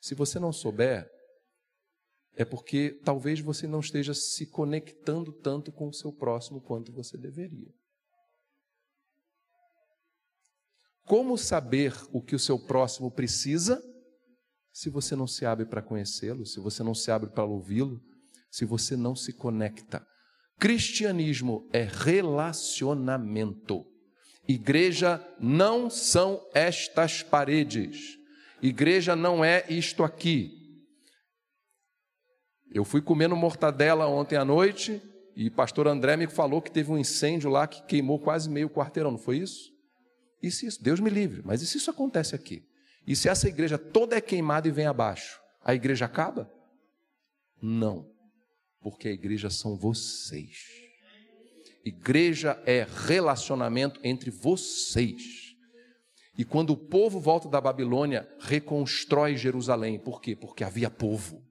Se 0.01 0.15
você 0.15 0.39
não 0.39 0.53
souber, 0.53 1.11
é 2.37 2.45
porque 2.45 3.01
talvez 3.05 3.41
você 3.41 3.67
não 3.67 3.81
esteja 3.81 4.15
se 4.15 4.47
conectando 4.47 5.33
tanto 5.33 5.73
com 5.73 5.89
o 5.89 5.93
seu 5.93 6.13
próximo 6.13 6.61
quanto 6.61 6.93
você 6.93 7.19
deveria. 7.19 7.75
Como 11.05 11.37
saber 11.37 11.93
o 12.13 12.23
que 12.23 12.37
o 12.37 12.39
seu 12.39 12.57
próximo 12.57 13.11
precisa 13.11 13.83
se 14.73 14.89
você 14.89 15.17
não 15.17 15.27
se 15.27 15.45
abre 15.45 15.67
para 15.67 15.83
conhecê-lo, 15.83 16.47
se 16.47 16.61
você 16.61 16.85
não 16.85 16.95
se 16.95 17.11
abre 17.11 17.29
para 17.29 17.45
ouvi-lo, 17.45 18.01
se 18.49 18.65
você 18.65 18.97
não 18.97 19.17
se 19.17 19.33
conecta? 19.33 20.07
Cristianismo 20.61 21.67
é 21.73 21.89
relacionamento. 21.91 23.87
Igreja 24.47 25.27
não 25.41 25.89
são 25.89 26.47
estas 26.53 27.23
paredes. 27.23 28.19
Igreja 28.61 29.17
não 29.17 29.43
é 29.43 29.65
isto 29.71 30.05
aqui. 30.05 30.85
Eu 32.71 32.85
fui 32.85 33.01
comendo 33.01 33.35
mortadela 33.35 34.07
ontem 34.07 34.37
à 34.37 34.45
noite 34.45 35.03
e 35.35 35.49
pastor 35.49 35.89
André 35.89 36.15
me 36.19 36.27
falou 36.27 36.61
que 36.61 36.71
teve 36.71 36.93
um 36.93 36.99
incêndio 36.99 37.49
lá 37.49 37.67
que 37.67 37.83
queimou 37.87 38.19
quase 38.19 38.51
meio 38.51 38.69
quarteirão, 38.69 39.13
não 39.13 39.19
foi 39.19 39.39
isso? 39.39 39.71
E 40.43 40.51
se 40.51 40.67
isso, 40.67 40.83
Deus 40.83 41.01
me 41.01 41.09
livre, 41.09 41.41
mas 41.43 41.63
e 41.63 41.67
se 41.67 41.79
isso 41.79 41.91
acontece 41.91 42.35
aqui? 42.35 42.63
E 43.07 43.17
se 43.17 43.31
essa 43.31 43.49
igreja 43.49 43.79
toda 43.79 44.15
é 44.15 44.21
queimada 44.21 44.69
e 44.69 44.71
vem 44.71 44.87
abaixo, 44.87 45.41
a 45.65 45.75
igreja 45.75 46.05
acaba? 46.05 46.53
Não, 47.63 48.07
porque 48.81 49.09
a 49.09 49.13
igreja 49.13 49.51
são 49.51 49.77
vocês. 49.77 50.57
Igreja 51.85 52.61
é 52.67 52.87
relacionamento 53.07 54.01
entre 54.05 54.31
vocês. 54.31 55.51
E 56.37 56.45
quando 56.45 56.71
o 56.71 56.77
povo 56.77 57.21
volta 57.21 57.49
da 57.49 57.61
Babilônia, 57.61 58.29
reconstrói 58.39 59.37
Jerusalém. 59.37 59.99
Por 59.99 60.21
quê? 60.21 60.35
Porque 60.35 60.65
havia 60.65 60.91
povo. 60.91 61.43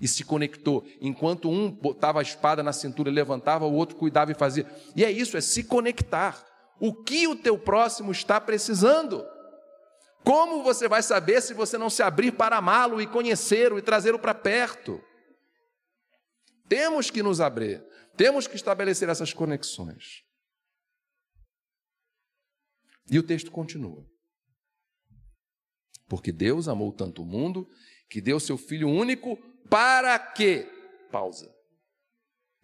E 0.00 0.06
se 0.06 0.24
conectou. 0.24 0.84
Enquanto 1.00 1.48
um 1.48 1.70
botava 1.70 2.18
a 2.18 2.22
espada 2.22 2.62
na 2.62 2.72
cintura 2.72 3.08
e 3.08 3.14
levantava, 3.14 3.66
o 3.66 3.72
outro 3.72 3.96
cuidava 3.96 4.32
e 4.32 4.34
fazia. 4.34 4.66
E 4.94 5.04
é 5.04 5.10
isso, 5.10 5.36
é 5.36 5.40
se 5.40 5.64
conectar 5.64 6.44
o 6.78 6.92
que 6.92 7.26
o 7.26 7.36
teu 7.36 7.58
próximo 7.58 8.12
está 8.12 8.40
precisando. 8.40 9.24
Como 10.22 10.62
você 10.62 10.88
vai 10.88 11.02
saber 11.02 11.40
se 11.40 11.54
você 11.54 11.78
não 11.78 11.88
se 11.88 12.02
abrir 12.02 12.32
para 12.32 12.56
amá-lo 12.56 13.00
e 13.00 13.06
conhecê-lo 13.06 13.78
e 13.78 13.82
trazê-lo 13.82 14.18
para 14.18 14.34
perto? 14.34 15.00
Temos 16.68 17.10
que 17.10 17.22
nos 17.22 17.40
abrir, 17.40 17.84
temos 18.16 18.46
que 18.46 18.56
estabelecer 18.56 19.08
essas 19.08 19.32
conexões. 19.32 20.24
E 23.10 23.18
o 23.18 23.22
texto 23.22 23.50
continua. 23.50 24.04
Porque 26.08 26.32
Deus 26.32 26.68
amou 26.68 26.92
tanto 26.92 27.22
o 27.22 27.26
mundo 27.26 27.68
que 28.08 28.20
deu 28.20 28.38
seu 28.38 28.56
Filho 28.56 28.88
único 28.88 29.36
para 29.68 30.18
quê? 30.18 30.68
Pausa. 31.10 31.52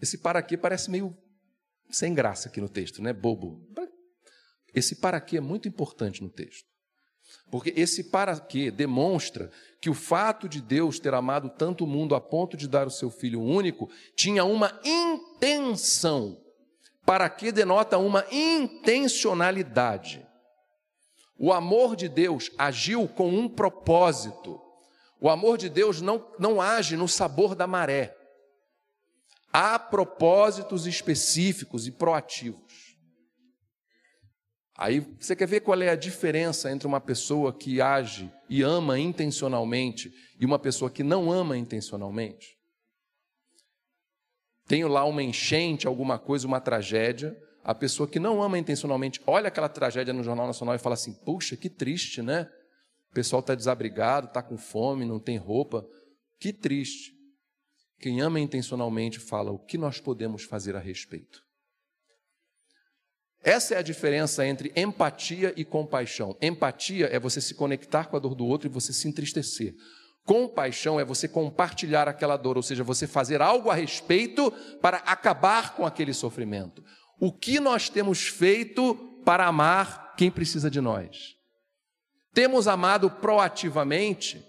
Esse 0.01 0.19
para 0.19 0.43
quê 0.43 0.57
parece 0.57 0.91
meio 0.91 1.17
sem 1.91 2.15
graça 2.15 2.49
aqui 2.49 2.61
no 2.61 2.69
texto, 2.69 3.03
né? 3.03 3.13
Bobo. 3.13 3.69
Esse 4.75 4.97
para 4.97 5.21
quê 5.21 5.37
é 5.37 5.41
muito 5.41 5.69
importante 5.69 6.23
no 6.23 6.31
texto. 6.31 6.72
Porque 7.51 7.73
esse 7.77 8.05
para 8.05 8.39
quê 8.41 8.71
demonstra 8.71 9.51
que 9.81 9.91
o 9.91 9.95
fato 9.95 10.49
de 10.49 10.61
Deus 10.61 10.99
ter 10.99 11.13
amado 11.13 11.51
tanto 11.51 11.85
o 11.85 11.87
mundo 11.87 12.15
a 12.15 12.21
ponto 12.21 12.57
de 12.57 12.67
dar 12.67 12.87
o 12.87 12.91
seu 12.91 13.11
filho 13.11 13.43
único 13.43 13.91
tinha 14.17 14.45
uma 14.45 14.81
intenção. 14.85 16.41
Para 17.05 17.29
que 17.29 17.53
denota 17.53 17.99
uma 17.99 18.25
intencionalidade. 18.31 20.27
O 21.37 21.53
amor 21.53 21.97
de 21.97 22.09
Deus 22.09 22.51
agiu 22.57 23.09
com 23.09 23.29
um 23.29 23.49
propósito. 23.49 24.61
O 25.21 25.29
amor 25.29 25.59
de 25.59 25.69
Deus 25.69 26.01
não, 26.01 26.25
não 26.39 26.61
age 26.61 26.97
no 26.97 27.09
sabor 27.09 27.55
da 27.55 27.67
maré. 27.67 28.17
Há 29.53 29.79
propósitos 29.79 30.87
específicos 30.87 31.87
e 31.87 31.91
proativos. 31.91 32.82
Aí 34.77 35.01
você 35.21 35.37
quer 35.37 35.47
ver 35.47 35.61
qual 35.61 35.81
é 35.83 35.91
a 35.91 35.97
diferença 35.97 36.71
entre 36.71 36.87
uma 36.87 37.01
pessoa 37.01 37.53
que 37.53 37.81
age 37.81 38.33
e 38.49 38.63
ama 38.63 38.99
intencionalmente 38.99 40.13
e 40.41 40.47
uma 40.47 40.59
pessoa 40.59 40.91
que 40.91 41.03
não 41.03 41.31
ama 41.31 41.57
intencionalmente? 41.57 42.57
Tenho 44.67 44.89
lá 44.89 45.05
uma 45.05 45.23
enchente, 45.23 45.87
alguma 45.87 46.19
coisa, 46.19 46.47
uma 46.47 46.61
tragédia. 46.61 47.37
A 47.63 47.75
pessoa 47.75 48.09
que 48.09 48.19
não 48.19 48.43
ama 48.43 48.59
intencionalmente 48.59 49.21
olha 49.27 49.49
aquela 49.49 49.69
tragédia 49.69 50.13
no 50.13 50.25
Jornal 50.25 50.47
Nacional 50.47 50.75
e 50.75 50.79
fala 50.79 50.95
assim: 50.95 51.13
puxa, 51.13 51.57
que 51.57 51.69
triste, 51.69 52.23
né? 52.23 52.49
O 53.11 53.15
pessoal 53.15 53.41
está 53.41 53.55
desabrigado, 53.55 54.29
está 54.29 54.43
com 54.43 54.57
fome, 54.57 55.05
não 55.05 55.21
tem 55.21 55.37
roupa. 55.37 55.87
Que 56.41 56.53
triste. 56.53 57.13
Quem 58.01 58.21
ama 58.21 58.41
intencionalmente 58.41 59.21
fala 59.21 59.53
o 59.53 59.59
que 59.59 59.77
nós 59.77 60.01
podemos 60.01 60.43
fazer 60.43 60.75
a 60.75 60.81
respeito. 60.81 61.43
Essa 63.43 63.75
é 63.75 63.79
a 63.79 63.83
diferença 63.83 64.47
entre 64.47 64.73
empatia 64.77 65.53
e 65.57 65.65
compaixão. 65.65 66.37
Empatia 66.41 67.09
é 67.11 67.19
você 67.19 67.41
se 67.41 67.55
conectar 67.55 68.07
com 68.07 68.17
a 68.17 68.21
dor 68.21 68.35
do 68.35 68.47
outro 68.47 68.69
e 68.69 68.71
você 68.71 68.93
se 68.93 69.09
entristecer. 69.09 69.75
Compaixão 70.25 71.01
é 71.01 71.05
você 71.05 71.27
compartilhar 71.27 72.07
aquela 72.07 72.37
dor, 72.37 72.57
ou 72.57 72.63
seja, 72.63 72.85
você 72.85 73.09
fazer 73.09 73.43
algo 73.43 73.71
a 73.71 73.75
respeito 73.75 74.53
para 74.81 74.99
acabar 74.99 75.75
com 75.75 75.85
aquele 75.85 76.15
sofrimento. 76.15 76.85
O 77.19 77.33
que 77.33 77.59
nós 77.59 77.89
temos 77.89 78.29
feito 78.29 78.95
para 79.25 79.47
amar 79.47 80.15
quem 80.17 80.31
precisa 80.31 80.71
de 80.71 80.81
nós? 80.81 81.37
Temos 82.33 82.69
amado 82.69 83.11
proativamente 83.11 84.45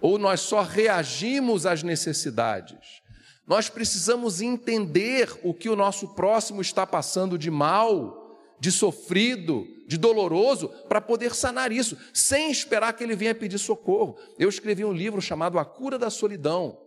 ou 0.00 0.16
nós 0.16 0.40
só 0.40 0.62
reagimos 0.62 1.66
às 1.66 1.82
necessidades. 1.82 3.02
Nós 3.46 3.68
precisamos 3.68 4.40
entender 4.40 5.36
o 5.42 5.52
que 5.52 5.68
o 5.68 5.76
nosso 5.76 6.14
próximo 6.14 6.60
está 6.60 6.86
passando 6.86 7.38
de 7.38 7.50
mal, 7.50 8.17
de 8.60 8.72
sofrido, 8.72 9.66
de 9.86 9.96
doloroso, 9.96 10.68
para 10.88 11.00
poder 11.00 11.34
sanar 11.34 11.72
isso, 11.72 11.96
sem 12.12 12.50
esperar 12.50 12.92
que 12.92 13.04
ele 13.04 13.16
venha 13.16 13.34
pedir 13.34 13.58
socorro. 13.58 14.18
Eu 14.38 14.48
escrevi 14.48 14.84
um 14.84 14.92
livro 14.92 15.20
chamado 15.20 15.58
A 15.58 15.64
Cura 15.64 15.98
da 15.98 16.10
Solidão, 16.10 16.78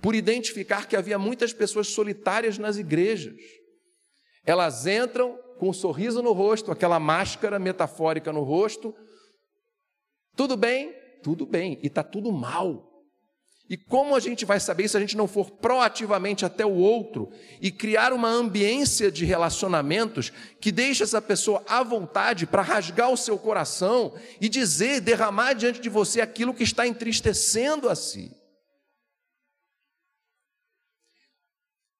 por 0.00 0.14
identificar 0.14 0.86
que 0.86 0.96
havia 0.96 1.18
muitas 1.18 1.52
pessoas 1.52 1.88
solitárias 1.88 2.58
nas 2.58 2.76
igrejas. 2.76 3.34
Elas 4.44 4.86
entram 4.86 5.38
com 5.58 5.70
um 5.70 5.72
sorriso 5.72 6.22
no 6.22 6.32
rosto, 6.32 6.70
aquela 6.70 7.00
máscara 7.00 7.58
metafórica 7.58 8.32
no 8.32 8.42
rosto. 8.42 8.94
Tudo 10.36 10.56
bem? 10.56 11.06
tudo 11.26 11.44
bem, 11.44 11.76
e 11.82 11.88
está 11.88 12.04
tudo 12.04 12.30
mal. 12.30 12.85
E 13.68 13.76
como 13.76 14.14
a 14.14 14.20
gente 14.20 14.44
vai 14.44 14.60
saber 14.60 14.88
se 14.88 14.96
a 14.96 15.00
gente 15.00 15.16
não 15.16 15.26
for 15.26 15.50
proativamente 15.50 16.44
até 16.44 16.64
o 16.64 16.74
outro 16.74 17.32
e 17.60 17.70
criar 17.70 18.12
uma 18.12 18.28
ambiência 18.28 19.10
de 19.10 19.24
relacionamentos 19.24 20.30
que 20.60 20.70
deixe 20.70 21.02
essa 21.02 21.20
pessoa 21.20 21.64
à 21.68 21.82
vontade 21.82 22.46
para 22.46 22.62
rasgar 22.62 23.10
o 23.10 23.16
seu 23.16 23.36
coração 23.36 24.16
e 24.40 24.48
dizer, 24.48 25.00
derramar 25.00 25.54
diante 25.54 25.80
de 25.80 25.88
você 25.88 26.20
aquilo 26.20 26.54
que 26.54 26.62
está 26.62 26.86
entristecendo 26.86 27.88
a 27.88 27.96
si? 27.96 28.30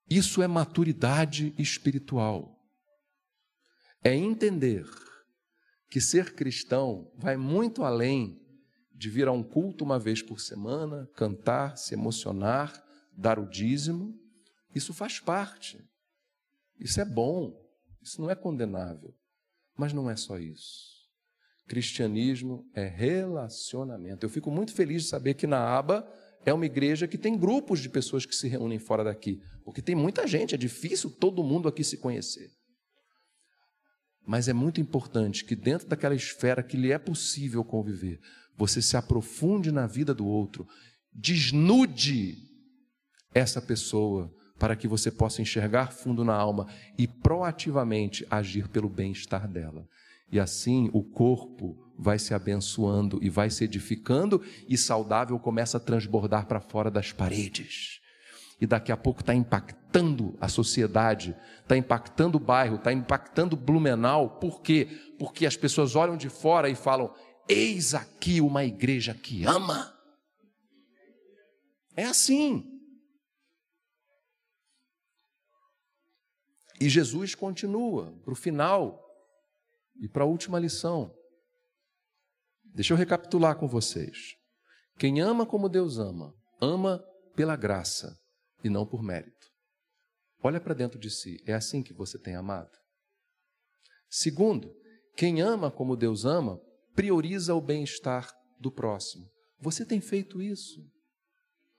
Isso 0.09 0.41
é 0.41 0.47
maturidade 0.47 1.53
espiritual. 1.59 2.57
É 4.05 4.15
entender 4.15 4.87
que 5.91 6.01
ser 6.01 6.33
cristão 6.33 7.11
vai 7.17 7.37
muito 7.37 7.83
além 7.83 8.46
de 8.97 9.11
vir 9.11 9.29
a 9.29 9.33
um 9.33 9.43
culto 9.43 9.85
uma 9.85 9.99
vez 9.99 10.23
por 10.23 10.41
semana, 10.41 11.09
cantar, 11.15 11.77
se 11.77 11.95
emocionar, 11.95 12.83
dar 13.13 13.39
o 13.39 13.49
dízimo, 13.49 14.19
isso 14.75 14.95
faz 14.95 15.21
parte. 15.21 15.79
Isso 16.79 17.01
é 17.01 17.05
bom, 17.05 17.55
isso 18.03 18.21
não 18.21 18.31
é 18.31 18.35
condenável. 18.35 19.15
Mas 19.77 19.93
não 19.93 20.11
é 20.11 20.17
só 20.17 20.39
isso. 20.39 20.97
Cristianismo 21.67 22.65
é 22.75 22.87
relacionamento. 22.87 24.25
Eu 24.25 24.31
fico 24.31 24.51
muito 24.51 24.73
feliz 24.73 25.03
de 25.03 25.09
saber 25.09 25.35
que 25.35 25.47
na 25.47 25.59
aba 25.59 26.09
é 26.45 26.53
uma 26.53 26.65
igreja 26.65 27.09
que 27.09 27.19
tem 27.19 27.37
grupos 27.37 27.81
de 27.81 27.89
pessoas 27.89 28.25
que 28.25 28.35
se 28.35 28.49
reúnem 28.49 28.79
fora 28.79 29.03
daqui, 29.03 29.43
porque 29.65 29.83
tem 29.83 29.97
muita 29.97 30.27
gente, 30.27 30.55
é 30.55 30.59
difícil 30.59 31.11
todo 31.11 31.43
mundo 31.43 31.69
aqui 31.69 31.83
se 31.83 31.97
conhecer. 31.97 32.51
Mas 34.25 34.49
é 34.49 34.53
muito 34.53 34.81
importante 34.81 35.45
que 35.45 35.57
dentro 35.57 35.89
daquela 35.89 36.15
esfera 36.15 36.63
que 36.63 36.77
lhe 36.77 36.93
é 36.93 36.99
possível 36.99 37.65
conviver, 37.65 38.21
você 38.57 38.81
se 38.81 38.97
aprofunde 38.97 39.71
na 39.71 39.87
vida 39.87 40.15
do 40.15 40.27
outro, 40.27 40.67
desnude 41.13 42.37
essa 43.35 43.61
pessoa 43.61 44.33
para 44.59 44.75
que 44.75 44.89
você 44.89 45.11
possa 45.11 45.43
enxergar 45.43 45.93
fundo 45.93 46.25
na 46.25 46.35
alma 46.35 46.67
e 46.97 47.07
proativamente 47.07 48.27
agir 48.31 48.69
pelo 48.69 48.89
bem-estar 48.89 49.47
dela. 49.47 49.87
E 50.31 50.41
assim 50.41 50.91
o 50.93 51.03
corpo 51.03 51.77
vai 51.99 52.19
se 52.19 52.35
abençoando 52.35 53.19
e 53.23 53.29
vai 53.29 53.51
se 53.51 53.65
edificando 53.65 54.43
e 54.69 54.77
saudável 54.77 55.39
começa 55.39 55.77
a 55.77 55.81
transbordar 55.81 56.47
para 56.47 56.61
fora 56.61 56.91
das 56.91 57.13
paredes. 57.13 58.01
E 58.61 58.67
daqui 58.67 58.91
a 58.91 58.97
pouco 58.97 59.21
está 59.21 59.35
impactando 59.35 60.35
a 60.41 60.49
sociedade, 60.49 61.37
está 61.63 61.77
impactando 61.77 62.39
o 62.39 62.41
bairro, 62.41 62.77
está 62.77 62.91
impactando 62.93 63.55
Blumenau. 63.55 64.39
Por 64.41 64.63
quê? 64.63 64.89
Porque 65.19 65.45
as 65.45 65.57
pessoas 65.57 65.95
olham 65.95 66.17
de 66.17 66.31
fora 66.31 66.71
e 66.71 66.75
falam: 66.75 67.13
Eis 67.49 67.95
aqui 67.95 68.41
uma 68.41 68.65
igreja 68.65 69.15
que 69.15 69.45
ama. 69.45 69.97
É 71.97 72.05
assim. 72.05 72.73
E 76.81 76.89
Jesus 76.89 77.35
continua 77.35 78.13
para 78.23 78.33
o 78.33 78.37
final 78.37 79.03
e 80.01 80.09
para 80.09 80.25
a 80.25 80.27
última 80.27 80.59
lição. 80.59 81.15
Deixa 82.63 82.93
eu 82.93 82.97
recapitular 82.99 83.59
com 83.59 83.67
vocês. 83.67 84.37
Quem 84.99 85.21
ama 85.21 85.47
como 85.47 85.69
Deus 85.69 85.99
ama, 85.99 86.35
ama 86.61 87.03
pela 87.35 87.57
graça 87.57 88.19
e 88.63 88.69
não 88.69 88.87
por 88.87 89.03
mérito. 89.03 89.47
Olha 90.43 90.61
para 90.61 90.75
dentro 90.75 90.99
de 90.99 91.11
si, 91.11 91.43
é 91.47 91.55
assim 91.55 91.83
que 91.83 91.95
você 91.95 92.19
tem 92.19 92.35
amado? 92.35 92.77
Segundo, 94.09 94.75
quem 95.17 95.41
ama 95.41 95.71
como 95.71 95.97
Deus 95.97 96.25
ama, 96.25 96.61
prioriza 96.97 97.55
o 97.55 97.61
bem-estar 97.61 98.35
do 98.59 98.73
próximo. 98.73 99.31
Você 99.61 99.85
tem 99.85 100.01
feito 100.01 100.43
isso? 100.43 100.83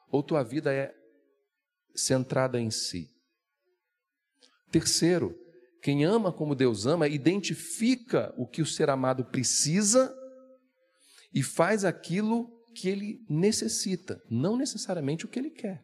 Ou 0.09 0.23
tua 0.23 0.43
vida 0.43 0.71
é 0.71 0.93
centrada 1.95 2.61
em 2.61 2.69
si? 2.69 3.09
Terceiro, 4.71 5.35
quem 5.81 6.05
ama 6.05 6.31
como 6.31 6.55
Deus 6.55 6.85
ama, 6.85 7.07
identifica 7.07 8.33
o 8.37 8.47
que 8.47 8.61
o 8.61 8.65
ser 8.65 8.89
amado 8.89 9.25
precisa 9.25 10.15
e 11.33 11.41
faz 11.41 11.83
aquilo 11.83 12.49
que 12.75 12.87
ele 12.87 13.25
necessita, 13.27 14.21
não 14.29 14.55
necessariamente 14.55 15.25
o 15.25 15.27
que 15.27 15.39
ele 15.39 15.49
quer. 15.49 15.83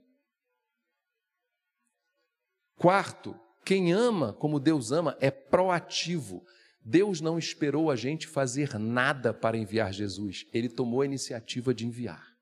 Quarto, 2.76 3.36
quem 3.66 3.94
ama 3.94 4.34
como 4.34 4.60
Deus 4.60 4.92
ama 4.92 5.18
é 5.20 5.32
proativo, 5.32 6.46
Deus 6.86 7.22
não 7.22 7.40
esperou 7.40 7.90
a 7.90 7.96
gente 7.96 8.28
fazer 8.28 8.78
nada 8.78 9.34
para 9.34 9.58
enviar 9.58 9.94
Jesus, 9.94 10.46
ele 10.54 10.68
tomou 10.68 11.02
a 11.02 11.06
iniciativa 11.06 11.74
de 11.74 11.86
enviar. 11.86 12.34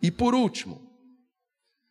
E 0.00 0.10
por 0.10 0.34
último, 0.34 0.90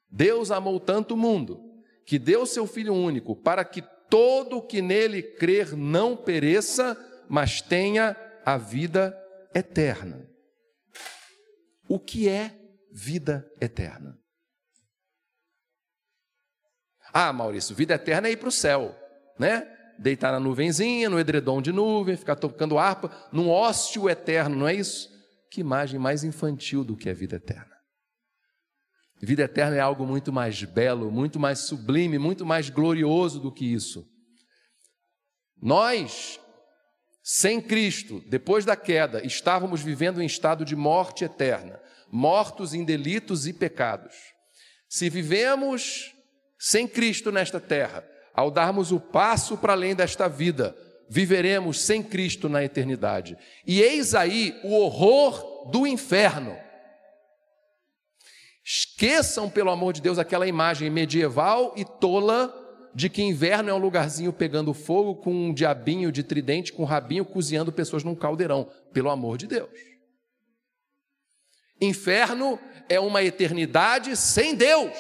Deus 0.10 0.52
amou 0.52 0.80
tanto 0.80 1.14
o 1.14 1.18
mundo 1.18 1.60
que 2.06 2.20
deu 2.20 2.46
seu 2.46 2.68
Filho 2.68 2.94
único 2.94 3.36
para 3.36 3.64
que 3.64 3.82
todo 4.10 4.58
o 4.58 4.62
que 4.62 4.82
nele 4.82 5.22
crer 5.22 5.76
não 5.76 6.16
pereça, 6.16 6.98
mas 7.30 7.62
tenha 7.62 8.16
a 8.46 8.58
vida 8.58 9.18
eterna. 9.54 10.28
O 11.88 12.00
que 12.00 12.28
é 12.28 12.56
vida 12.92 13.50
eterna? 13.60 14.20
Ah, 17.14 17.32
Maurício, 17.32 17.76
vida 17.76 17.94
eterna 17.94 18.28
é 18.28 18.32
ir 18.32 18.38
para 18.38 18.50
o 18.50 18.52
céu, 18.52 18.96
né? 19.40 19.83
Deitar 20.00 20.32
na 20.32 20.40
nuvenzinha, 20.40 21.10
no 21.10 21.20
edredom 21.20 21.62
de 21.62 21.72
nuvem, 21.72 22.18
ficar 22.18 22.36
tocando 22.36 22.78
harpa, 22.78 23.12
num 23.32 23.50
ócio 23.50 24.10
eterno, 24.10 24.56
não 24.56 24.68
é 24.68 24.74
isso? 24.74 25.10
Que 25.50 25.62
imagem 25.62 26.00
mais 26.00 26.24
infantil 26.24 26.84
do 26.84 26.96
que 26.96 27.10
a 27.10 27.14
vida 27.14 27.36
eterna. 27.36 27.74
Vida 29.22 29.44
eterna 29.44 29.78
é 29.78 29.80
algo 29.80 30.06
muito 30.06 30.34
mais 30.34 30.62
belo, 30.64 31.10
muito 31.10 31.40
mais 31.40 31.60
sublime, 31.60 32.18
muito 32.18 32.46
mais 32.46 32.70
glorioso 32.70 33.40
do 33.40 33.54
que 33.54 33.66
isso. 33.66 34.06
Nós, 35.62 36.40
sem 37.24 37.62
Cristo, 37.62 38.22
depois 38.28 38.66
da 38.66 38.76
queda, 38.76 39.26
estávamos 39.26 39.82
vivendo 39.82 40.22
em 40.22 40.26
estado 40.26 40.66
de 40.66 40.76
morte 40.76 41.24
eterna, 41.24 41.80
mortos 42.12 42.74
em 42.74 42.84
delitos 42.84 43.48
e 43.48 43.54
pecados. 43.54 44.14
Se 44.90 45.10
vivemos 45.10 46.14
sem 46.60 46.86
Cristo 46.86 47.32
nesta 47.32 47.62
terra, 47.62 48.06
ao 48.34 48.50
darmos 48.50 48.92
o 48.92 49.00
passo 49.00 49.58
para 49.58 49.74
além 49.74 49.96
desta 49.96 50.28
vida, 50.28 50.76
viveremos 51.08 51.82
sem 51.82 52.02
Cristo 52.02 52.50
na 52.50 52.64
eternidade. 52.64 53.38
E 53.66 53.82
eis 53.82 54.16
aí 54.16 54.60
o 54.64 54.74
horror 54.74 55.70
do 55.70 55.86
inferno. 55.86 56.58
Esqueçam, 58.66 59.50
pelo 59.50 59.70
amor 59.70 59.94
de 59.94 60.02
Deus, 60.02 60.18
aquela 60.18 60.48
imagem 60.48 60.90
medieval 60.90 61.74
e 61.76 61.84
tola 61.84 62.60
de 62.96 63.10
que 63.10 63.22
inverno 63.22 63.70
é 63.70 63.74
um 63.74 63.80
lugarzinho 63.80 64.32
pegando 64.32 64.74
fogo 64.74 65.16
com 65.16 65.32
um 65.32 65.54
diabinho 65.54 66.12
de 66.12 66.24
tridente 66.24 66.72
com 66.72 66.84
um 66.84 66.86
rabinho 66.86 67.26
cozinhando 67.26 67.72
pessoas 67.72 68.04
num 68.04 68.16
caldeirão. 68.16 68.70
Pelo 68.94 69.10
amor 69.10 69.38
de 69.38 69.48
Deus. 69.48 69.70
Inferno 71.82 72.60
é 72.88 73.00
uma 73.00 73.24
eternidade 73.24 74.16
sem 74.16 74.56
Deus. 74.56 74.92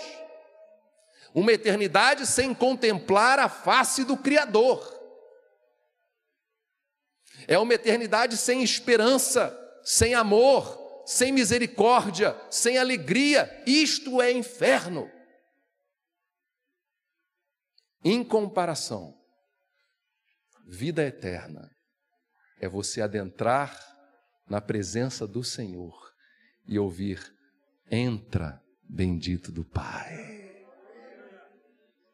Uma 1.34 1.52
eternidade 1.52 2.28
sem 2.28 2.54
contemplar 2.54 3.40
a 3.40 3.50
face 3.50 4.04
do 4.04 4.16
Criador. 4.16 5.02
É 7.48 7.58
uma 7.58 7.74
eternidade 7.74 8.38
sem 8.38 8.64
esperança, 8.64 9.58
sem 9.84 10.14
amor, 10.14 11.04
sem 11.06 11.32
misericórdia, 11.32 12.40
sem 12.50 12.78
alegria. 12.78 13.64
Isto 13.66 14.22
é 14.22 14.32
inferno. 14.32 15.12
Em 18.04 18.24
comparação, 18.24 19.18
vida 20.68 21.04
eterna 21.04 21.70
é 22.60 22.68
você 22.68 23.02
adentrar 23.02 23.78
na 24.48 24.62
presença 24.62 25.26
do 25.26 25.44
Senhor 25.44 26.14
e 26.66 26.78
ouvir: 26.78 27.20
entra, 27.90 28.62
bendito 28.84 29.52
do 29.52 29.64
Pai. 29.64 30.43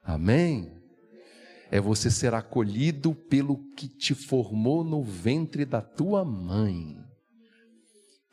Amém? 0.10 0.76
É 1.69 1.80
você 1.80 2.10
ser 2.10 2.34
acolhido 2.34 3.13
pelo 3.13 3.72
que 3.76 3.88
te 3.88 4.15
formou 4.15 4.84
no 4.84 5.04
ventre 5.04 5.65
da 5.65 5.84
tua 5.84 6.26
mãe, 6.26 6.98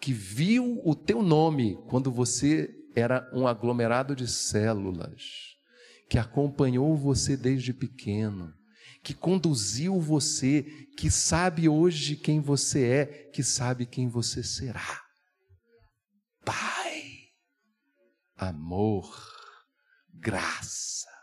que 0.01 0.11
viu 0.11 0.81
o 0.87 0.95
teu 0.95 1.21
nome 1.21 1.77
quando 1.91 2.11
você 2.11 2.75
era 2.95 3.31
um 3.31 3.47
aglomerado 3.47 4.17
de 4.17 4.27
células, 4.27 5.23
que 6.09 6.19
acompanhou 6.19 6.97
você 6.97 7.37
desde 7.37 7.75
pequeno, 7.75 8.55
que 9.03 9.12
conduziu 9.12 10.01
você, 10.01 10.62
que 10.97 11.11
sabe 11.11 11.69
hoje 11.69 12.17
quem 12.17 12.41
você 12.41 12.87
é, 12.87 13.07
que 13.35 13.43
sabe 13.43 13.85
quem 13.85 14.09
você 14.09 14.43
será. 14.43 15.03
Pai, 16.43 17.03
amor, 18.35 19.15
graça. 20.15 21.15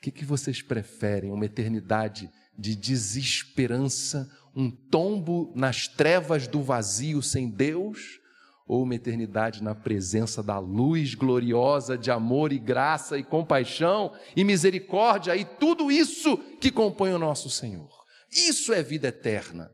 O 0.00 0.02
que, 0.02 0.10
que 0.10 0.24
vocês 0.24 0.62
preferem? 0.62 1.30
Uma 1.30 1.44
eternidade 1.44 2.30
de 2.58 2.74
desesperança, 2.74 4.26
um 4.56 4.70
tombo 4.70 5.52
nas 5.54 5.88
trevas 5.88 6.48
do 6.48 6.62
vazio 6.62 7.20
sem 7.20 7.50
Deus? 7.50 8.18
Ou 8.66 8.84
uma 8.84 8.94
eternidade 8.94 9.62
na 9.62 9.74
presença 9.74 10.42
da 10.42 10.58
luz 10.58 11.14
gloriosa 11.14 11.98
de 11.98 12.10
amor 12.10 12.50
e 12.50 12.58
graça 12.58 13.18
e 13.18 13.22
compaixão 13.22 14.14
e 14.34 14.42
misericórdia 14.42 15.36
e 15.36 15.44
tudo 15.44 15.92
isso 15.92 16.38
que 16.58 16.70
compõe 16.70 17.12
o 17.12 17.18
nosso 17.18 17.50
Senhor? 17.50 17.90
Isso 18.32 18.72
é 18.72 18.82
vida 18.82 19.08
eterna. 19.08 19.70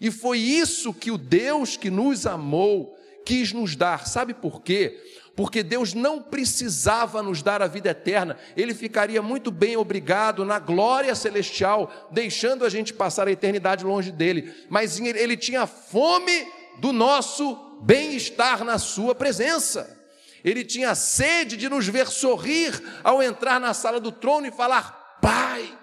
E 0.00 0.10
foi 0.10 0.40
isso 0.40 0.92
que 0.92 1.12
o 1.12 1.16
Deus 1.16 1.76
que 1.76 1.88
nos 1.88 2.26
amou 2.26 2.97
quis 3.28 3.52
nos 3.52 3.76
dar. 3.76 4.06
Sabe 4.06 4.32
por 4.32 4.62
quê? 4.62 5.04
Porque 5.36 5.62
Deus 5.62 5.92
não 5.92 6.22
precisava 6.22 7.22
nos 7.22 7.42
dar 7.42 7.60
a 7.60 7.66
vida 7.66 7.90
eterna, 7.90 8.38
Ele 8.56 8.74
ficaria 8.74 9.20
muito 9.20 9.50
bem 9.50 9.76
obrigado 9.76 10.46
na 10.46 10.58
glória 10.58 11.14
celestial, 11.14 12.08
deixando 12.10 12.64
a 12.64 12.70
gente 12.70 12.94
passar 12.94 13.28
a 13.28 13.30
eternidade 13.30 13.84
longe 13.84 14.10
dele, 14.10 14.52
mas 14.70 14.98
Ele 14.98 15.36
tinha 15.36 15.66
fome 15.66 16.46
do 16.80 16.90
nosso 16.90 17.54
bem-estar 17.82 18.64
na 18.64 18.78
Sua 18.78 19.14
presença. 19.14 19.94
Ele 20.42 20.64
tinha 20.64 20.94
sede 20.94 21.56
de 21.56 21.68
nos 21.68 21.86
ver 21.86 22.06
sorrir 22.06 22.82
ao 23.04 23.22
entrar 23.22 23.60
na 23.60 23.74
sala 23.74 24.00
do 24.00 24.10
trono 24.10 24.46
e 24.46 24.50
falar: 24.50 25.18
Pai. 25.20 25.78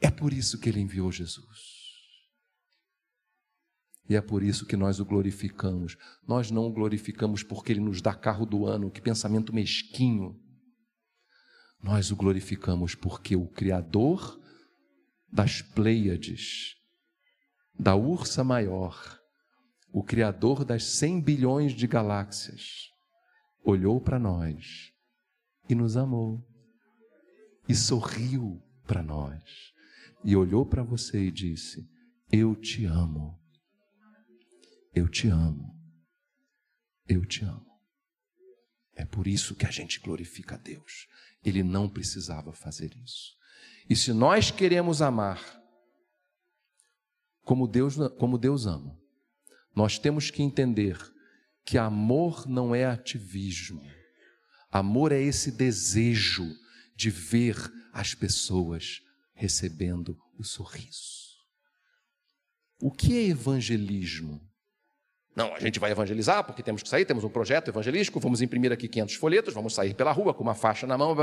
É 0.00 0.10
por 0.10 0.32
isso 0.32 0.58
que 0.60 0.68
Ele 0.68 0.80
enviou 0.80 1.10
Jesus. 1.10 1.71
E 4.12 4.14
é 4.14 4.20
por 4.20 4.42
isso 4.42 4.66
que 4.66 4.76
nós 4.76 5.00
o 5.00 5.06
glorificamos. 5.06 5.96
Nós 6.28 6.50
não 6.50 6.66
o 6.66 6.70
glorificamos 6.70 7.42
porque 7.42 7.72
ele 7.72 7.80
nos 7.80 8.02
dá 8.02 8.12
carro 8.12 8.44
do 8.44 8.66
ano, 8.66 8.90
que 8.90 9.00
pensamento 9.00 9.54
mesquinho. 9.54 10.38
Nós 11.82 12.10
o 12.10 12.16
glorificamos 12.16 12.94
porque 12.94 13.34
o 13.34 13.48
Criador 13.48 14.38
das 15.32 15.62
Pleiades, 15.62 16.74
da 17.72 17.96
Ursa 17.96 18.44
Maior, 18.44 19.18
o 19.90 20.04
Criador 20.04 20.62
das 20.62 20.84
100 20.84 21.22
bilhões 21.22 21.72
de 21.72 21.86
galáxias, 21.86 22.90
olhou 23.64 23.98
para 23.98 24.18
nós 24.18 24.92
e 25.70 25.74
nos 25.74 25.96
amou, 25.96 26.46
e 27.66 27.74
sorriu 27.74 28.62
para 28.86 29.02
nós, 29.02 29.42
e 30.22 30.36
olhou 30.36 30.66
para 30.66 30.82
você 30.82 31.28
e 31.28 31.30
disse: 31.30 31.88
Eu 32.30 32.54
te 32.54 32.84
amo. 32.84 33.41
Eu 34.92 35.08
te 35.08 35.28
amo. 35.28 35.74
Eu 37.08 37.24
te 37.24 37.44
amo. 37.44 37.72
É 38.94 39.04
por 39.04 39.26
isso 39.26 39.54
que 39.54 39.66
a 39.66 39.70
gente 39.70 40.00
glorifica 40.00 40.54
a 40.54 40.58
Deus. 40.58 41.08
Ele 41.42 41.62
não 41.62 41.88
precisava 41.88 42.52
fazer 42.52 42.94
isso. 42.96 43.36
E 43.88 43.96
se 43.96 44.12
nós 44.12 44.50
queremos 44.50 45.02
amar 45.02 45.60
como 47.42 47.66
Deus, 47.66 47.96
como 48.18 48.38
Deus 48.38 48.66
ama, 48.66 48.96
nós 49.74 49.98
temos 49.98 50.30
que 50.30 50.42
entender 50.42 50.98
que 51.64 51.78
amor 51.78 52.46
não 52.46 52.74
é 52.74 52.84
ativismo. 52.84 53.82
Amor 54.70 55.12
é 55.12 55.20
esse 55.20 55.50
desejo 55.50 56.46
de 56.94 57.10
ver 57.10 57.56
as 57.92 58.14
pessoas 58.14 59.02
recebendo 59.34 60.18
o 60.38 60.44
sorriso. 60.44 61.22
O 62.78 62.90
que 62.90 63.16
é 63.16 63.28
evangelismo? 63.28 64.51
Não, 65.34 65.54
a 65.54 65.60
gente 65.60 65.80
vai 65.80 65.90
evangelizar 65.90 66.44
porque 66.44 66.62
temos 66.62 66.82
que 66.82 66.88
sair, 66.88 67.04
temos 67.04 67.24
um 67.24 67.28
projeto 67.28 67.68
evangelístico, 67.68 68.20
vamos 68.20 68.42
imprimir 68.42 68.70
aqui 68.70 68.86
500 68.86 69.14
folhetos, 69.14 69.54
vamos 69.54 69.74
sair 69.74 69.94
pela 69.94 70.12
rua 70.12 70.34
com 70.34 70.42
uma 70.42 70.54
faixa 70.54 70.86
na 70.86 70.98
mão. 70.98 71.16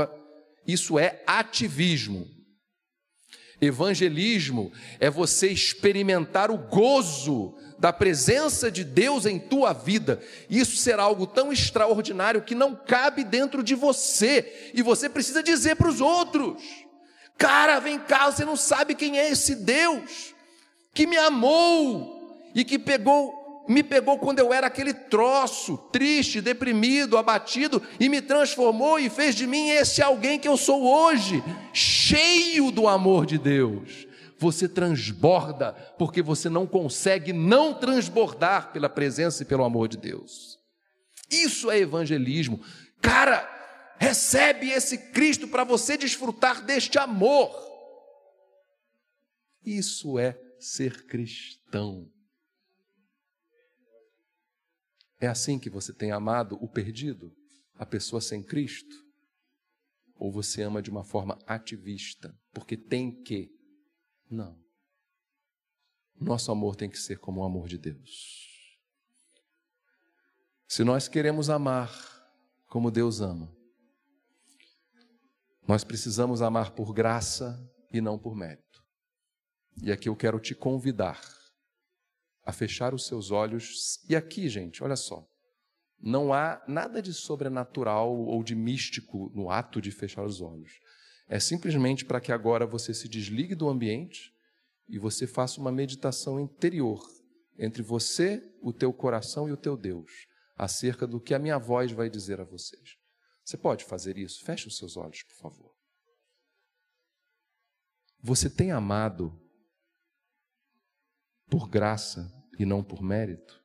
Isso 0.66 0.98
é 0.98 1.22
ativismo. 1.26 2.26
Evangelismo 3.60 4.72
é 4.98 5.10
você 5.10 5.48
experimentar 5.48 6.50
o 6.50 6.56
gozo 6.56 7.54
da 7.78 7.92
presença 7.92 8.70
de 8.70 8.82
Deus 8.82 9.26
em 9.26 9.38
tua 9.38 9.72
vida. 9.72 10.18
Isso 10.48 10.76
será 10.76 11.02
algo 11.02 11.26
tão 11.26 11.52
extraordinário 11.52 12.42
que 12.42 12.54
não 12.54 12.74
cabe 12.74 13.22
dentro 13.22 13.62
de 13.62 13.74
você 13.74 14.72
e 14.74 14.82
você 14.82 15.08
precisa 15.08 15.42
dizer 15.42 15.76
para 15.76 15.88
os 15.88 16.00
outros: 16.00 16.62
Cara, 17.36 17.78
vem 17.80 17.98
cá, 17.98 18.30
você 18.30 18.44
não 18.44 18.56
sabe 18.56 18.94
quem 18.94 19.18
é 19.18 19.30
esse 19.30 19.54
Deus 19.54 20.34
que 20.94 21.06
me 21.06 21.18
amou 21.18 22.50
e 22.54 22.64
que 22.64 22.78
pegou 22.78 23.39
me 23.70 23.84
pegou 23.84 24.18
quando 24.18 24.40
eu 24.40 24.52
era 24.52 24.66
aquele 24.66 24.92
troço, 24.92 25.78
triste, 25.92 26.40
deprimido, 26.40 27.16
abatido, 27.16 27.80
e 28.00 28.08
me 28.08 28.20
transformou 28.20 28.98
e 28.98 29.08
fez 29.08 29.36
de 29.36 29.46
mim 29.46 29.68
esse 29.70 30.02
alguém 30.02 30.40
que 30.40 30.48
eu 30.48 30.56
sou 30.56 30.82
hoje, 30.82 31.40
cheio 31.72 32.72
do 32.72 32.88
amor 32.88 33.24
de 33.24 33.38
Deus. 33.38 34.08
Você 34.38 34.68
transborda, 34.68 35.72
porque 35.96 36.20
você 36.20 36.48
não 36.48 36.66
consegue 36.66 37.32
não 37.32 37.72
transbordar 37.72 38.72
pela 38.72 38.88
presença 38.88 39.44
e 39.44 39.46
pelo 39.46 39.62
amor 39.62 39.86
de 39.86 39.98
Deus. 39.98 40.58
Isso 41.30 41.70
é 41.70 41.78
evangelismo. 41.78 42.60
Cara, 43.00 43.48
recebe 43.98 44.68
esse 44.70 44.98
Cristo 45.12 45.46
para 45.46 45.62
você 45.62 45.96
desfrutar 45.96 46.64
deste 46.64 46.98
amor. 46.98 47.54
Isso 49.64 50.18
é 50.18 50.36
ser 50.58 51.06
cristão. 51.06 52.10
É 55.20 55.26
assim 55.26 55.58
que 55.58 55.68
você 55.68 55.92
tem 55.92 56.10
amado 56.10 56.56
o 56.62 56.66
perdido, 56.66 57.36
a 57.74 57.84
pessoa 57.84 58.22
sem 58.22 58.42
Cristo? 58.42 58.96
Ou 60.16 60.32
você 60.32 60.62
ama 60.62 60.80
de 60.80 60.90
uma 60.90 61.04
forma 61.04 61.38
ativista, 61.46 62.34
porque 62.52 62.76
tem 62.76 63.22
que? 63.22 63.50
Não. 64.30 64.58
Nosso 66.18 66.50
amor 66.50 66.74
tem 66.74 66.88
que 66.88 66.98
ser 66.98 67.18
como 67.18 67.40
o 67.42 67.44
amor 67.44 67.68
de 67.68 67.76
Deus. 67.76 68.78
Se 70.66 70.84
nós 70.84 71.06
queremos 71.06 71.50
amar 71.50 71.90
como 72.66 72.90
Deus 72.90 73.20
ama, 73.20 73.54
nós 75.66 75.84
precisamos 75.84 76.40
amar 76.40 76.72
por 76.72 76.92
graça 76.94 77.58
e 77.92 78.00
não 78.00 78.18
por 78.18 78.34
mérito. 78.34 78.82
E 79.82 79.92
aqui 79.92 80.08
eu 80.08 80.16
quero 80.16 80.40
te 80.40 80.54
convidar 80.54 81.20
a 82.50 82.52
fechar 82.52 82.92
os 82.92 83.06
seus 83.06 83.30
olhos. 83.30 84.00
E 84.08 84.16
aqui, 84.16 84.48
gente, 84.48 84.82
olha 84.82 84.96
só. 84.96 85.24
Não 85.98 86.32
há 86.32 86.62
nada 86.66 87.00
de 87.00 87.14
sobrenatural 87.14 88.14
ou 88.14 88.42
de 88.42 88.54
místico 88.54 89.30
no 89.34 89.50
ato 89.50 89.80
de 89.80 89.90
fechar 89.90 90.24
os 90.24 90.40
olhos. 90.40 90.72
É 91.28 91.38
simplesmente 91.38 92.04
para 92.04 92.20
que 92.20 92.32
agora 92.32 92.66
você 92.66 92.92
se 92.92 93.08
desligue 93.08 93.54
do 93.54 93.68
ambiente 93.68 94.34
e 94.88 94.98
você 94.98 95.26
faça 95.26 95.60
uma 95.60 95.70
meditação 95.70 96.40
interior 96.40 97.00
entre 97.56 97.82
você, 97.82 98.42
o 98.60 98.72
teu 98.72 98.92
coração 98.92 99.48
e 99.48 99.52
o 99.52 99.56
teu 99.56 99.76
Deus. 99.76 100.10
acerca 100.56 101.06
do 101.06 101.18
que 101.18 101.32
a 101.32 101.38
minha 101.38 101.56
voz 101.56 101.90
vai 101.90 102.10
dizer 102.10 102.38
a 102.38 102.44
vocês. 102.44 102.98
Você 103.42 103.56
pode 103.56 103.82
fazer 103.82 104.18
isso? 104.18 104.44
Feche 104.44 104.68
os 104.68 104.76
seus 104.76 104.94
olhos, 104.94 105.22
por 105.22 105.36
favor. 105.36 105.74
Você 108.22 108.50
tem 108.50 108.70
amado 108.70 109.40
por 111.48 111.66
graça 111.66 112.30
e 112.60 112.66
não 112.66 112.84
por 112.84 113.02
mérito? 113.02 113.58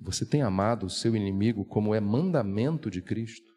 Você 0.00 0.26
tem 0.26 0.42
amado 0.42 0.86
o 0.86 0.90
seu 0.90 1.14
inimigo 1.14 1.64
como 1.64 1.94
é 1.94 2.00
mandamento 2.00 2.90
de 2.90 3.00
Cristo? 3.00 3.48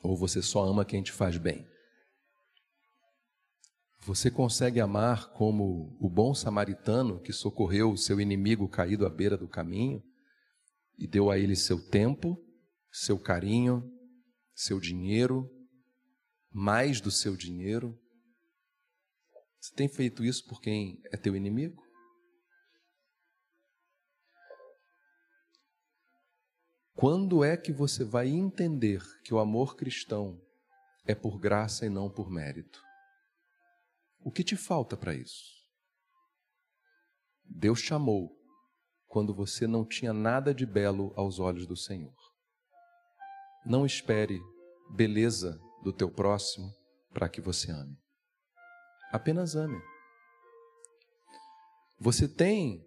Ou 0.00 0.16
você 0.16 0.40
só 0.40 0.64
ama 0.64 0.84
quem 0.84 1.02
te 1.02 1.10
faz 1.10 1.36
bem? 1.36 1.68
Você 4.02 4.30
consegue 4.30 4.80
amar 4.80 5.32
como 5.32 5.98
o 6.00 6.08
bom 6.08 6.32
samaritano 6.32 7.20
que 7.20 7.32
socorreu 7.32 7.90
o 7.90 7.98
seu 7.98 8.20
inimigo 8.20 8.68
caído 8.68 9.04
à 9.04 9.10
beira 9.10 9.36
do 9.36 9.48
caminho 9.48 10.00
e 10.96 11.08
deu 11.08 11.28
a 11.28 11.36
ele 11.36 11.56
seu 11.56 11.84
tempo, 11.90 12.40
seu 12.92 13.18
carinho, 13.18 13.82
seu 14.54 14.78
dinheiro, 14.78 15.57
mais 16.58 17.00
do 17.00 17.08
seu 17.08 17.36
dinheiro? 17.36 17.96
Você 19.60 19.72
tem 19.76 19.88
feito 19.88 20.24
isso 20.24 20.44
por 20.48 20.60
quem 20.60 21.00
é 21.04 21.16
teu 21.16 21.36
inimigo? 21.36 21.80
Quando 26.96 27.44
é 27.44 27.56
que 27.56 27.70
você 27.70 28.02
vai 28.02 28.26
entender 28.26 29.00
que 29.22 29.32
o 29.32 29.38
amor 29.38 29.76
cristão 29.76 30.44
é 31.06 31.14
por 31.14 31.38
graça 31.38 31.86
e 31.86 31.88
não 31.88 32.10
por 32.10 32.28
mérito? 32.28 32.82
O 34.18 34.32
que 34.32 34.42
te 34.42 34.56
falta 34.56 34.96
para 34.96 35.14
isso? 35.14 35.46
Deus 37.44 37.78
chamou 37.78 38.36
quando 39.06 39.32
você 39.32 39.64
não 39.64 39.86
tinha 39.86 40.12
nada 40.12 40.52
de 40.52 40.66
belo 40.66 41.12
aos 41.14 41.38
olhos 41.38 41.68
do 41.68 41.76
Senhor. 41.76 42.16
Não 43.64 43.86
espere 43.86 44.40
beleza 44.90 45.56
do 45.82 45.92
teu 45.92 46.10
próximo 46.10 46.72
para 47.12 47.28
que 47.28 47.40
você 47.40 47.70
ame. 47.70 47.96
Apenas 49.12 49.54
ame. 49.54 49.80
Você 52.00 52.28
tem 52.28 52.86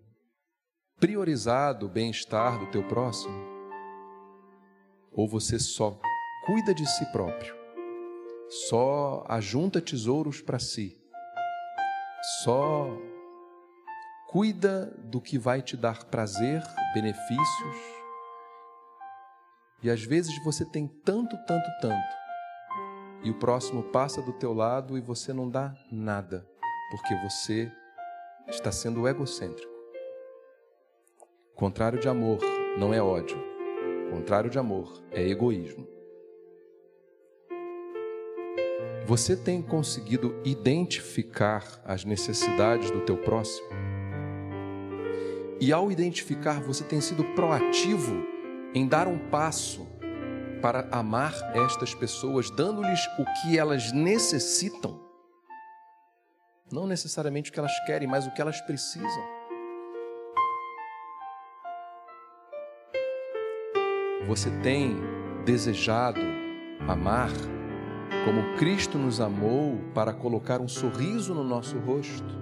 priorizado 1.00 1.88
o 1.88 1.90
bem-estar 1.90 2.60
do 2.60 2.72
teu 2.72 2.88
próximo? 2.88 3.36
Ou 5.12 5.28
você 5.28 5.60
só 5.60 6.00
cuida 6.46 6.74
de 6.74 6.86
si 6.86 7.06
próprio, 7.12 7.54
só 8.70 9.26
ajunta 9.28 9.82
tesouros 9.82 10.42
para 10.42 10.60
si, 10.60 10.98
só 12.44 12.88
cuida 14.30 14.86
do 14.98 15.20
que 15.20 15.38
vai 15.38 15.62
te 15.62 15.76
dar 15.76 16.06
prazer, 16.06 16.64
benefícios. 16.94 17.76
E 19.84 19.90
às 19.90 20.04
vezes 20.04 20.42
você 20.44 20.64
tem 20.64 20.88
tanto, 20.88 21.36
tanto, 21.46 21.68
tanto, 21.82 22.21
e 23.24 23.30
o 23.30 23.36
próximo 23.36 23.84
passa 23.84 24.22
do 24.22 24.34
teu 24.34 24.54
lado 24.54 24.98
e 24.98 25.02
você 25.02 25.32
não 25.32 25.50
dá 25.50 25.76
nada, 25.92 26.48
porque 26.90 27.16
você 27.16 27.72
está 28.48 28.72
sendo 28.72 29.08
egocêntrico. 29.08 29.72
O 31.54 31.56
contrário 31.56 32.00
de 32.00 32.10
amor 32.10 32.40
não 32.78 32.94
é 32.94 33.02
ódio, 33.02 33.38
contrário 34.10 34.50
de 34.50 34.58
amor 34.58 35.02
é 35.12 35.28
egoísmo. 35.28 35.88
Você 39.06 39.36
tem 39.36 39.62
conseguido 39.62 40.40
identificar 40.44 41.82
as 41.86 42.06
necessidades 42.06 42.92
do 42.92 43.02
teu 43.02 43.18
próximo? 43.18 43.68
E 45.60 45.72
ao 45.72 45.92
identificar, 45.92 46.62
você 46.62 46.84
tem 46.84 47.02
sido 47.02 47.24
proativo 47.36 48.24
em 48.74 48.88
dar 48.88 49.08
um 49.08 49.18
passo 49.30 49.88
para 50.62 50.88
amar 50.92 51.34
estas 51.66 51.94
pessoas, 51.94 52.50
dando-lhes 52.52 53.00
o 53.18 53.26
que 53.42 53.58
elas 53.58 53.92
necessitam? 53.92 55.02
Não 56.72 56.88
necessariamente 56.88 57.50
o 57.50 57.54
que 57.54 57.60
elas 57.60 57.78
querem, 57.86 58.08
mas 58.08 58.28
o 58.28 58.32
que 58.32 58.42
elas 58.42 58.62
precisam. 58.62 59.42
Você 64.28 64.50
tem 64.62 64.96
desejado 65.44 66.22
amar 66.88 67.32
como 68.24 68.56
Cristo 68.58 68.98
nos 68.98 69.20
amou 69.20 69.80
para 69.94 70.14
colocar 70.14 70.62
um 70.62 70.68
sorriso 70.68 71.34
no 71.34 71.44
nosso 71.44 71.78
rosto, 71.80 72.40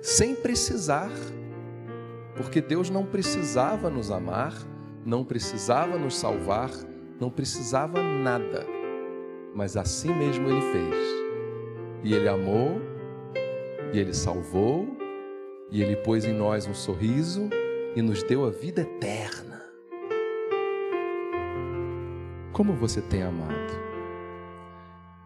sem 0.00 0.34
precisar, 0.34 1.10
porque 2.36 2.60
Deus 2.60 2.88
não 2.88 3.04
precisava 3.04 3.90
nos 3.90 4.10
amar, 4.10 4.54
não 5.04 5.24
precisava 5.24 5.98
nos 5.98 6.16
salvar, 6.16 6.70
não 7.20 7.30
precisava 7.30 8.02
nada, 8.02 8.66
mas 9.54 9.76
assim 9.76 10.12
mesmo 10.14 10.48
Ele 10.48 10.60
fez. 10.60 10.96
E 12.02 12.14
Ele 12.14 12.28
amou, 12.28 12.80
e 13.92 13.98
Ele 13.98 14.14
salvou, 14.14 14.86
e 15.70 15.82
Ele 15.82 15.96
pôs 15.96 16.24
em 16.24 16.32
nós 16.32 16.66
um 16.66 16.74
sorriso 16.74 17.48
e 17.94 18.02
nos 18.02 18.22
deu 18.22 18.44
a 18.44 18.50
vida 18.50 18.82
eterna. 18.82 19.60
Como 22.52 22.74
você 22.74 23.00
tem 23.00 23.22
amado? 23.22 23.80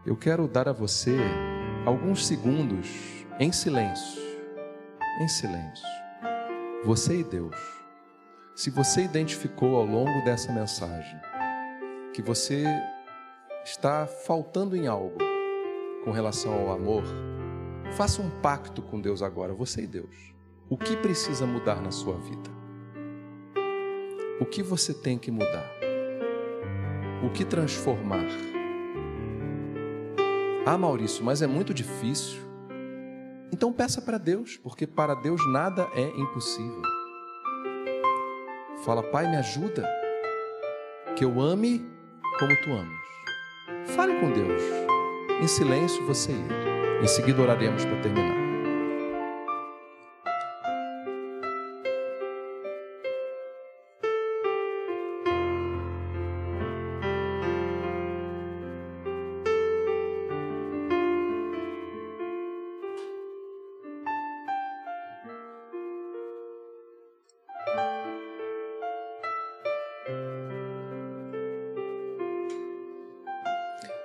Eu 0.07 0.17
quero 0.17 0.47
dar 0.47 0.69
a 0.69 0.73
você 0.73 1.17
alguns 1.87 2.27
segundos 2.27 3.25
em 3.41 3.51
silêncio. 3.51 4.23
Em 5.21 5.29
silêncio. 5.29 5.87
Você 6.85 7.21
e 7.21 7.25
Deus. 7.25 7.84
Se 8.55 8.71
você 8.71 9.03
identificou 9.03 9.77
ao 9.77 9.85
longo 9.85 10.25
dessa 10.25 10.53
mensagem 10.53 11.19
que 12.13 12.23
você 12.23 12.65
está 13.65 14.07
faltando 14.07 14.77
em 14.77 14.87
algo 14.87 15.19
com 16.05 16.11
relação 16.11 16.53
ao 16.53 16.73
amor, 16.73 17.03
faça 17.97 18.23
um 18.23 18.31
pacto 18.41 18.83
com 18.83 19.01
Deus 19.01 19.23
agora, 19.23 19.53
você 19.53 19.83
e 19.83 19.87
Deus. 19.87 20.35
O 20.69 20.77
que 20.77 20.97
precisa 20.97 21.47
mudar 21.47 21.81
na 21.83 21.91
sua 21.91 22.17
vida? 22.19 22.51
O 24.41 24.47
que 24.47 24.63
você 24.63 24.93
tem 24.95 25.19
que 25.19 25.31
mudar? 25.31 25.75
o 27.25 27.31
que 27.31 27.45
transformar. 27.45 28.27
Ah, 30.67 30.77
Maurício, 30.77 31.25
mas 31.25 31.41
é 31.41 31.47
muito 31.47 31.73
difícil. 31.73 32.43
Então 33.53 33.73
peça 33.73 34.03
para 34.03 34.19
Deus, 34.19 34.57
porque 34.57 34.87
para 34.87 35.15
Deus 35.15 35.41
nada 35.51 35.89
é 35.95 36.09
impossível. 36.21 36.83
Fala, 38.85 39.03
Pai, 39.03 39.27
me 39.27 39.37
ajuda, 39.39 39.89
que 41.17 41.25
eu 41.25 41.41
ame 41.41 41.91
como 42.39 42.55
tu 42.63 42.71
amas. 42.71 43.89
Fale 43.97 44.21
com 44.21 44.31
Deus, 44.31 44.63
em 45.41 45.47
silêncio 45.47 46.05
você 46.05 46.33
e 46.33 46.35
ele. 46.35 47.05
Em 47.05 47.07
seguida 47.07 47.41
oraremos 47.41 47.83
para 47.83 48.01
terminar. 48.03 48.44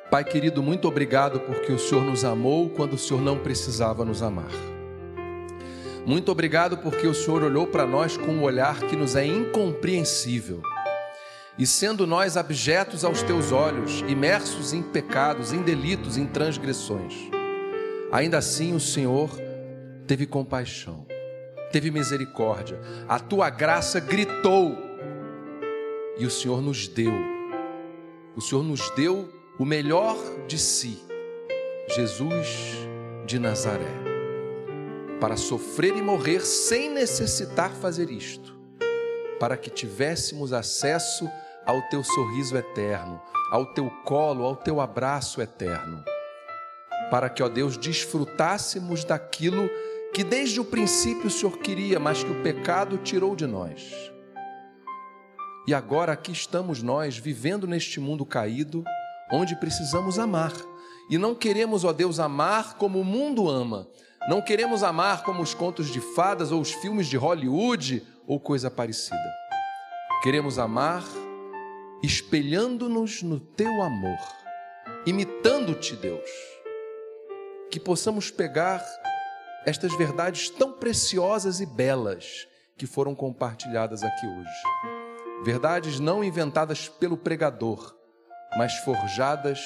Pai 0.09 0.23
querido, 0.23 0.63
muito 0.63 0.87
obrigado 0.87 1.39
porque 1.41 1.71
o 1.71 1.77
Senhor 1.77 2.03
nos 2.03 2.25
amou 2.25 2.67
quando 2.71 2.93
o 2.93 2.97
Senhor 2.97 3.21
não 3.21 3.37
precisava 3.37 4.03
nos 4.03 4.23
amar. 4.23 4.49
Muito 6.03 6.31
obrigado 6.31 6.79
porque 6.79 7.05
o 7.05 7.13
Senhor 7.13 7.43
olhou 7.43 7.67
para 7.67 7.85
nós 7.85 8.17
com 8.17 8.31
um 8.31 8.41
olhar 8.41 8.79
que 8.79 8.95
nos 8.95 9.15
é 9.15 9.23
incompreensível. 9.23 10.63
E 11.59 11.67
sendo 11.67 12.07
nós 12.07 12.37
abjetos 12.37 13.05
aos 13.05 13.21
teus 13.21 13.51
olhos, 13.51 13.99
imersos 14.07 14.73
em 14.73 14.81
pecados, 14.81 15.53
em 15.53 15.61
delitos, 15.61 16.17
em 16.17 16.25
transgressões, 16.25 17.13
ainda 18.11 18.39
assim 18.39 18.73
o 18.73 18.79
Senhor 18.79 19.29
teve 20.07 20.25
compaixão, 20.25 21.05
teve 21.71 21.91
misericórdia, 21.91 22.81
a 23.07 23.19
tua 23.19 23.51
graça 23.51 23.99
gritou 23.99 24.75
e 26.17 26.25
o 26.25 26.31
Senhor 26.31 26.63
nos 26.63 26.87
deu. 26.87 27.13
O 28.35 28.41
Senhor 28.41 28.63
nos 28.63 28.89
deu 28.95 29.37
o 29.59 29.65
melhor 29.65 30.15
de 30.47 30.57
si, 30.57 31.03
Jesus 31.93 32.77
de 33.25 33.37
Nazaré, 33.37 33.93
para 35.19 35.35
sofrer 35.35 35.97
e 35.97 36.01
morrer 36.01 36.39
sem 36.45 36.89
necessitar 36.89 37.71
fazer 37.71 38.09
isto, 38.09 38.57
para 39.37 39.57
que 39.57 39.69
tivéssemos 39.69 40.53
acesso 40.53 41.29
ao 41.65 41.81
teu 41.89 42.05
sorriso 42.05 42.55
eterno, 42.55 43.21
ao 43.51 43.73
teu 43.73 43.89
colo, 44.05 44.45
ao 44.45 44.55
teu 44.55 44.79
abraço 44.79 45.41
eterno. 45.41 46.05
para 47.11 47.27
que, 47.27 47.41
ó 47.41 47.49
Deus, 47.49 47.75
desfrutássemos 47.75 49.03
daquilo 49.03 49.67
que 50.13 50.23
desde 50.23 50.59
o 50.59 50.65
princípio 50.65 51.25
o 51.25 51.29
Senhor 51.29 51.57
queria, 51.57 51.99
mas 51.99 52.23
que 52.23 52.31
o 52.31 52.43
pecado 52.43 52.97
tirou 52.99 53.35
de 53.35 53.47
nós. 53.47 53.91
E 55.67 55.73
agora 55.73 56.13
aqui 56.13 56.31
estamos 56.31 56.83
nós, 56.83 57.17
vivendo 57.17 57.65
neste 57.65 57.99
mundo 57.99 58.25
caído, 58.25 58.83
onde 59.31 59.55
precisamos 59.55 60.19
amar. 60.19 60.53
E 61.09 61.17
não 61.17 61.33
queremos, 61.33 61.83
ó 61.83 61.91
Deus, 61.91 62.19
amar 62.19 62.75
como 62.75 62.99
o 62.99 63.05
mundo 63.05 63.49
ama. 63.49 63.87
Não 64.27 64.41
queremos 64.41 64.83
amar 64.83 65.23
como 65.23 65.41
os 65.41 65.53
contos 65.53 65.91
de 65.91 65.99
fadas 65.99 66.51
ou 66.51 66.61
os 66.61 66.71
filmes 66.71 67.07
de 67.07 67.17
Hollywood 67.17 68.05
ou 68.27 68.39
coisa 68.39 68.69
parecida. 68.69 69.17
Queremos 70.21 70.59
amar 70.59 71.03
espelhando-nos 72.03 73.23
no 73.23 73.39
teu 73.39 73.81
amor, 73.81 74.19
imitando-te, 75.05 75.95
Deus. 75.95 76.29
Que 77.71 77.79
possamos 77.79 78.31
pegar 78.31 78.83
estas 79.65 79.93
verdades 79.95 80.49
tão 80.49 80.73
preciosas 80.73 81.59
e 81.59 81.65
belas 81.65 82.47
que 82.77 82.87
foram 82.87 83.13
compartilhadas 83.13 84.03
aqui 84.03 84.25
hoje 84.25 84.89
Verdades 85.41 86.01
não 86.01 86.21
inventadas 86.21 86.89
pelo 86.89 87.15
pregador, 87.15 87.95
mas 88.57 88.73
forjadas 88.79 89.59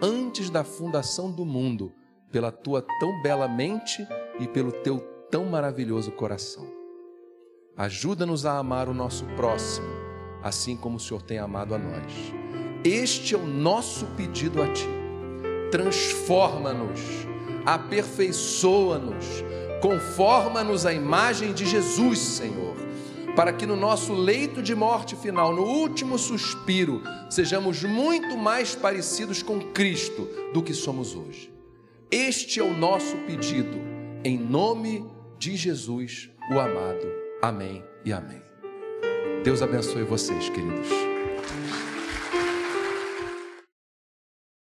antes 0.00 0.50
da 0.50 0.64
fundação 0.64 1.30
do 1.30 1.44
mundo, 1.44 1.92
pela 2.30 2.50
tua 2.52 2.84
tão 3.00 3.22
bela 3.22 3.48
mente 3.48 4.06
e 4.38 4.46
pelo 4.46 4.72
teu 4.72 4.98
tão 5.30 5.46
maravilhoso 5.46 6.10
coração. 6.12 6.66
Ajuda-nos 7.76 8.46
a 8.46 8.58
amar 8.58 8.88
o 8.88 8.94
nosso 8.94 9.24
próximo, 9.36 9.88
assim 10.42 10.76
como 10.76 10.96
o 10.96 11.00
Senhor 11.00 11.22
tem 11.22 11.38
amado 11.38 11.74
a 11.74 11.78
nós. 11.78 12.12
Este 12.84 13.34
é 13.34 13.38
o 13.38 13.46
nosso 13.46 14.06
pedido 14.16 14.62
a 14.62 14.72
Ti. 14.72 14.88
Transforma-nos, 15.70 17.00
aperfeiçoa-nos, 17.64 19.24
conforma-nos 19.80 20.86
à 20.86 20.92
imagem 20.92 21.52
de 21.52 21.66
Jesus, 21.66 22.18
Senhor 22.18 22.89
para 23.34 23.52
que 23.52 23.66
no 23.66 23.76
nosso 23.76 24.12
leito 24.12 24.62
de 24.62 24.74
morte 24.74 25.16
final, 25.16 25.54
no 25.54 25.62
último 25.62 26.18
suspiro, 26.18 27.02
sejamos 27.28 27.82
muito 27.82 28.36
mais 28.36 28.74
parecidos 28.74 29.42
com 29.42 29.60
Cristo 29.72 30.28
do 30.52 30.62
que 30.62 30.74
somos 30.74 31.14
hoje. 31.14 31.52
Este 32.10 32.60
é 32.60 32.62
o 32.62 32.76
nosso 32.76 33.16
pedido, 33.18 33.78
em 34.24 34.36
nome 34.36 35.04
de 35.38 35.56
Jesus, 35.56 36.28
o 36.52 36.58
amado. 36.58 37.06
Amém 37.40 37.82
e 38.04 38.12
amém. 38.12 38.42
Deus 39.44 39.62
abençoe 39.62 40.02
vocês, 40.02 40.48
queridos. 40.50 41.09